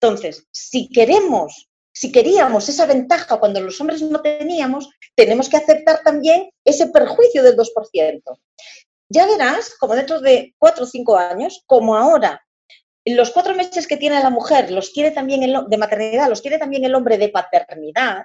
[0.00, 6.00] Entonces, si queremos, si queríamos esa ventaja cuando los hombres no teníamos, tenemos que aceptar
[6.02, 8.22] también ese perjuicio del 2%.
[9.10, 12.43] Ya verás, como dentro de cuatro o cinco años, como ahora
[13.06, 16.58] los cuatro meses que tiene la mujer los quiere también el, de maternidad, los quiere
[16.58, 18.24] también el hombre de paternidad,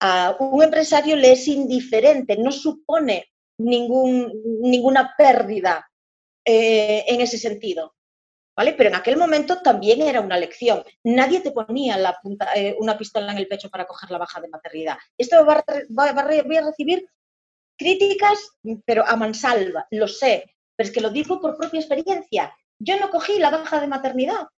[0.00, 3.26] a un empresario le es indiferente, no supone
[3.58, 4.32] ningún,
[4.62, 5.90] ninguna pérdida
[6.44, 7.94] eh, en ese sentido.
[8.56, 8.74] ¿Vale?
[8.74, 10.82] Pero en aquel momento también era una lección.
[11.04, 14.40] Nadie te ponía la punta, eh, una pistola en el pecho para coger la baja
[14.40, 14.98] de maternidad.
[15.16, 15.64] Esto va,
[15.98, 16.12] va,
[16.44, 17.06] voy a recibir
[17.78, 18.38] críticas,
[18.84, 22.54] pero a mansalva, lo sé, pero es que lo digo por propia experiencia.
[22.80, 24.48] Yo no cogí la baja de maternidad.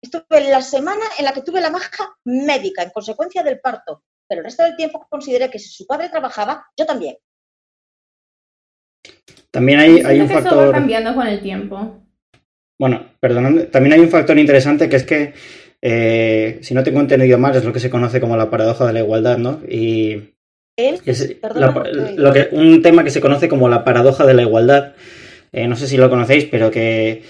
[0.00, 4.04] Estuve en la semana en la que tuve la baja médica en consecuencia del parto,
[4.28, 7.16] pero el resto del tiempo consideré que si su padre trabajaba, yo también.
[9.50, 10.52] También hay, hay un factor.
[10.52, 12.02] Eso va cambiando con el tiempo.
[12.78, 15.34] Bueno, perdón, también hay un factor interesante que es que,
[15.80, 18.92] eh, si no tengo entendido mal, es lo que se conoce como la paradoja de
[18.92, 19.60] la igualdad, ¿no?
[19.68, 20.34] Y
[20.76, 21.36] es
[22.16, 24.94] lo que, un tema que se conoce como la paradoja de la igualdad.
[25.52, 27.22] Eh, no sé si lo conocéis, pero que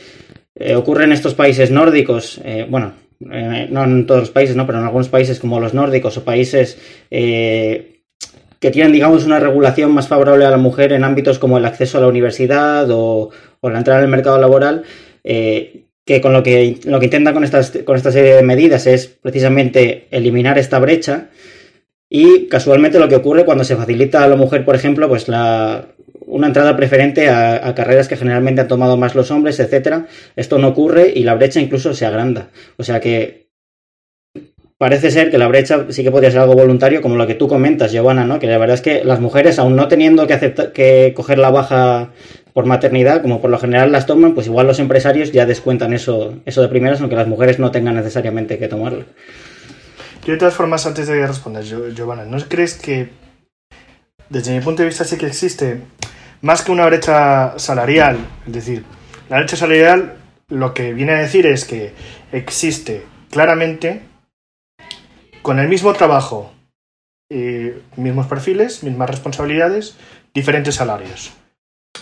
[0.54, 4.66] eh, ocurre en estos países nórdicos, eh, bueno, no en todos los países, ¿no?
[4.66, 6.76] pero en algunos países como los nórdicos o países
[7.08, 11.98] que tienen, digamos, una regulación más favorable a la mujer en ámbitos como el acceso
[11.98, 13.30] a la universidad o,
[13.62, 14.82] la entrada en el mercado laboral,
[15.22, 19.06] que con lo que, lo que intentan con, estas, con esta serie de medidas es
[19.06, 21.28] precisamente eliminar esta brecha
[22.08, 25.86] y casualmente lo que ocurre cuando se facilita a la mujer, por ejemplo, pues la,
[26.32, 30.68] una entrada preferente a, carreras que generalmente han tomado más los hombres, etcétera, esto no
[30.68, 32.48] ocurre y la brecha incluso se agranda.
[32.78, 33.50] O sea que
[34.78, 37.48] parece ser que la brecha sí que podría ser algo voluntario, como lo que tú
[37.48, 38.38] comentas, Giovanna, ¿no?
[38.38, 41.50] Que la verdad es que las mujeres, aún no teniendo que aceptar, que coger la
[41.50, 42.12] baja
[42.54, 46.38] por maternidad, como por lo general las toman, pues igual los empresarios ya descuentan eso,
[46.46, 49.04] eso de primeras, aunque las mujeres no tengan necesariamente que tomarlo.
[50.24, 51.64] Yo de todas formas, antes de responder,
[51.94, 53.10] Giovanna, ¿no crees que
[54.30, 55.80] desde mi punto de vista sí que existe
[56.42, 58.18] más que una brecha salarial?
[58.46, 58.84] Es decir,
[59.28, 60.18] la brecha salarial
[60.48, 61.94] lo que viene a decir es que
[62.30, 64.02] existe claramente
[65.40, 66.52] con el mismo trabajo,
[67.96, 69.96] mismos perfiles, mismas responsabilidades,
[70.34, 71.32] diferentes salarios.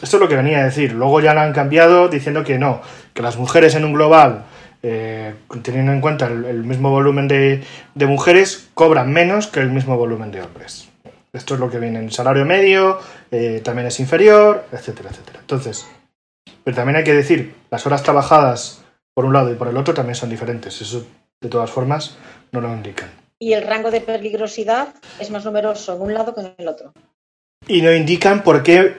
[0.02, 0.92] Esto es lo que venía a decir.
[0.92, 2.80] Luego ya lo han cambiado diciendo que no,
[3.14, 4.44] que las mujeres en un global
[4.82, 7.62] eh, teniendo en cuenta el, mismo volumen de,
[7.94, 10.89] mujeres, cobran menos que el mismo volumen de hombres.
[11.32, 12.98] Esto es lo que viene en el salario medio,
[13.30, 15.38] eh, también es inferior, etcétera, etcétera.
[15.40, 15.86] Entonces,
[16.64, 18.82] pero también hay que decir, las horas trabajadas
[19.14, 20.80] por un lado y por el otro también son diferentes.
[20.80, 21.06] Eso,
[21.40, 22.16] de todas formas,
[22.52, 23.10] no lo indican.
[23.38, 26.92] Y el rango de peligrosidad es más numeroso en un lado que en el otro.
[27.66, 28.96] Y no indican por qué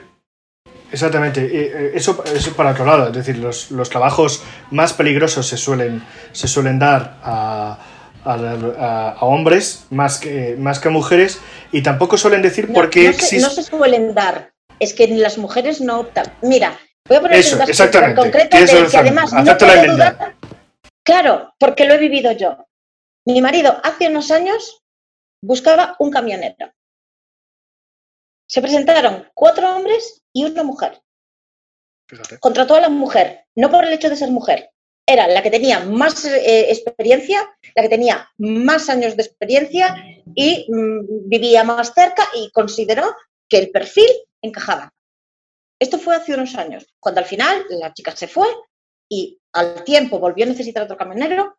[0.92, 5.56] Exactamente, eh, eso, eso para otro lado, es decir, los, los trabajos más peligrosos se
[5.56, 6.02] suelen,
[6.32, 7.78] se suelen dar a,
[8.24, 13.12] a, hombres más que, más que a mujeres y tampoco suelen decir por qué no
[13.14, 16.26] se, no se suelen dar, es que las mujeres no optan.
[16.42, 20.36] Mira, voy a poner eso, un caso concreto de que además no puedo dudar.
[21.04, 22.66] Claro, porque lo he vivido yo.
[23.26, 24.82] Mi marido hace unos años
[25.42, 26.72] buscaba un camionero.
[28.48, 31.02] Se presentaron cuatro hombres y una mujer.
[32.40, 34.71] Contrató a la mujer, no por el hecho de ser mujer,
[35.06, 37.40] era la que tenía más eh, experiencia,
[37.74, 39.96] la que tenía más años de experiencia
[40.34, 43.14] y mm, vivía más cerca y consideró
[43.48, 44.08] que el perfil
[44.40, 44.92] encajaba.
[45.78, 48.46] Esto fue hace unos años, cuando al final la chica se fue
[49.08, 51.58] y al tiempo volvió a necesitar otro camionero.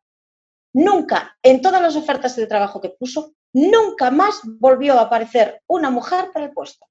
[0.73, 5.89] Nunca, en todas las ofertas de trabajo que puso, nunca más volvió a aparecer una
[5.91, 6.87] mujer para el puesto.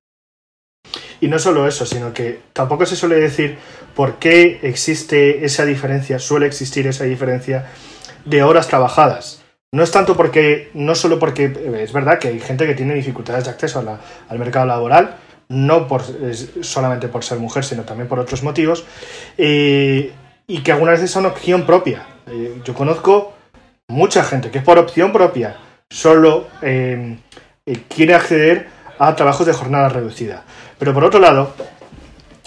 [1.23, 3.57] Y no solo eso, sino que tampoco se suele decir
[3.95, 7.67] por qué existe esa diferencia, suele existir esa diferencia
[8.25, 9.41] de horas trabajadas.
[9.71, 12.95] No es tanto porque, no solo porque eh, es verdad que hay gente que tiene
[12.95, 13.79] dificultades de acceso
[14.29, 15.15] al mercado laboral,
[15.49, 16.03] no por,
[16.61, 18.85] solamente por ser mujer, sino también por otros motivos,
[19.39, 20.11] eh,
[20.49, 22.05] y que algunas veces son opción propia.
[22.27, 23.33] Eh, yo conozco
[23.87, 25.57] mucha gente que por opción propia,
[25.89, 26.49] solo
[27.89, 30.45] quiere acceder a trabajos de jornada reducida.
[30.79, 31.55] Pero por otro lado,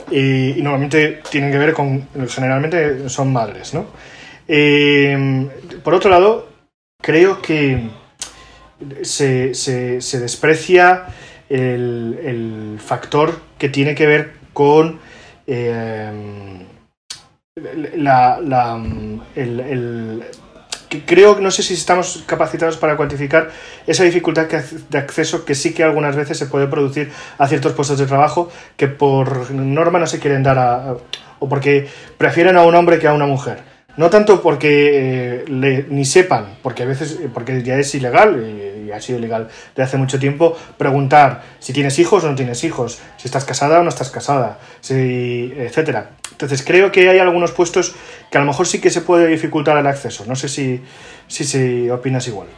[0.09, 3.87] y, normalmente tienen que ver con, generalmente son madres, ¿no?
[4.47, 5.47] Eh,
[5.83, 6.47] por otro lado,
[7.01, 7.89] creo que
[9.01, 9.51] se,
[10.19, 11.07] desprecia
[11.49, 14.99] el, factor que tiene que ver con
[15.47, 16.11] eh,
[17.95, 18.39] la,
[19.35, 20.23] el,
[21.01, 23.49] creo, no sé si estamos capacitados para cuantificar
[23.87, 27.97] esa dificultad de acceso que sí que algunas veces se puede producir a ciertos puestos
[27.97, 30.95] de trabajo que por norma no se quieren dar a,
[31.39, 31.87] o porque
[32.17, 33.75] prefieren a un hombre que a una mujer.
[33.97, 39.01] No tanto porque eh, ni sepan, porque a veces, porque ya es ilegal, y, ha
[39.01, 43.27] sido ilegal de hace mucho tiempo, preguntar si tienes hijos o no tienes hijos, si
[43.27, 46.11] estás casada o no estás casada, si, etcétera.
[46.35, 47.95] Entonces creo que hay algunos puestos
[48.29, 50.25] que a lo mejor sí que se puede dificultar el acceso.
[50.25, 50.81] No sé si,
[51.29, 52.49] si, opinas igual.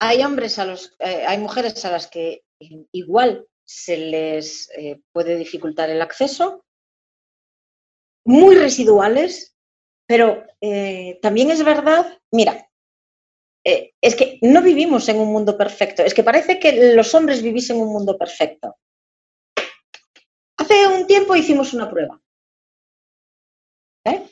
[0.00, 2.44] Hay hombres a los, eh, hay mujeres a las que
[2.92, 6.64] igual se les eh, puede dificultar el acceso
[8.24, 9.56] muy residuales,
[10.06, 12.68] pero eh, también es verdad, mira,
[13.64, 17.78] es que no vivimos en un mundo perfecto, es que parece que los hombres vivisen
[17.78, 18.76] en un mundo perfecto.
[20.58, 22.20] Hace un tiempo hicimos una prueba.
[24.04, 24.28] ¿eh?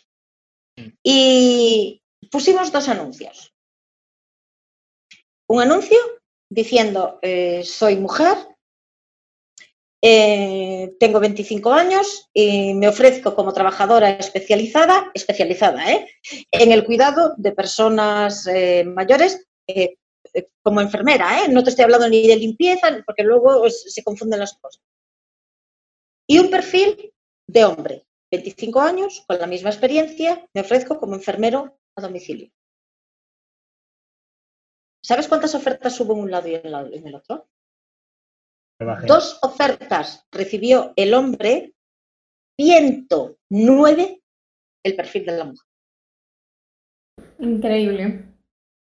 [1.02, 3.52] Y pusimos dos anuncios.
[5.48, 5.98] Un anuncio
[6.50, 7.20] diciendo,
[7.62, 8.36] soy mujer,
[10.06, 16.06] eh, tengo 25 años y me ofrezco como trabajadora especializada, especializada ¿eh?
[16.50, 19.46] en el cuidado de personas eh, mayores
[20.62, 21.48] como enfermera.
[21.48, 24.82] No te estoy hablando ni de limpieza, porque luego se confunden las cosas.
[26.26, 27.12] Y un perfil
[27.46, 32.50] de hombre, 25 años, con la misma experiencia, me ofrezco como enfermero a domicilio.
[35.02, 37.46] ¿Sabes cuántas ofertas hubo en un lado y en el otro?
[39.06, 41.74] Dos ofertas recibió el hombre,
[42.58, 44.22] 109
[44.84, 45.68] el perfil de la mujer.
[47.38, 48.24] Increíble.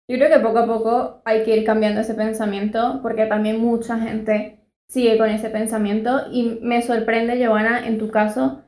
[0.08, 3.98] Yo creo que poco a poco hay que ir cambiando ese pensamiento porque también mucha
[3.98, 8.62] gente sigue con ese pensamiento y me sorprende, Giovanna, en tu caso,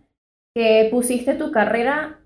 [0.54, 2.20] que pusiste tu carrera.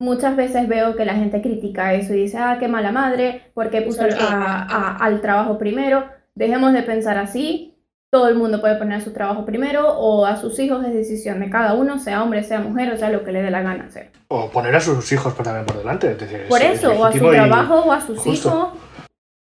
[0.00, 3.70] Muchas veces veo que la gente critica eso y dice, ah, qué mala madre, ¿por
[3.70, 6.08] qué puso al trabajo primero?
[6.34, 7.74] Dejemos de pensar así
[8.14, 11.50] todo el mundo puede poner su trabajo primero o a sus hijos es decisión de
[11.50, 14.12] cada uno, sea hombre, sea mujer, o sea lo que le dé la gana hacer.
[14.28, 16.16] O poner a sus hijos también por delante.
[16.48, 18.68] por eso, o a su trabajo, o a sus hijos,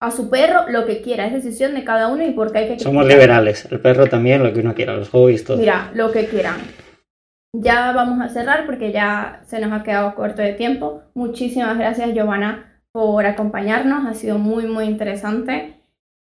[0.00, 2.78] a su perro, lo que quiera, es decisión de cada uno y porque hay que...
[2.78, 5.56] Somos liberales, el perro también, lo que uno quiera, los hobbies, todo.
[5.56, 6.56] Mira, lo que quieran.
[7.52, 11.02] Ya vamos a cerrar porque ya se nos ha quedado corto de tiempo.
[11.14, 14.06] Muchísimas gracias, Giovanna, por acompañarnos.
[14.06, 15.82] Ha sido muy, muy interesante.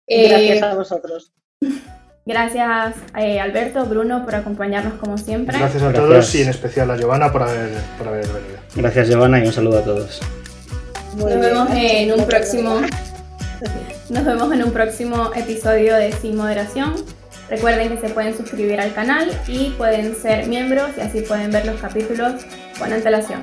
[0.07, 1.33] Gracias a vosotros.
[2.25, 5.57] Gracias eh, Alberto, Bruno por acompañarnos como siempre.
[5.57, 8.59] Gracias a todos y en especial a Giovanna por haber, por haber venido.
[8.75, 10.21] Gracias Giovanna y un saludo a todos.
[11.17, 12.81] nos vemos en un próximo.
[14.09, 16.95] Nos vemos en un próximo episodio de Sin Moderación.
[17.49, 21.65] Recuerden que se pueden suscribir al canal y pueden ser miembros y así pueden ver
[21.65, 22.45] los capítulos
[22.77, 23.41] con antelación.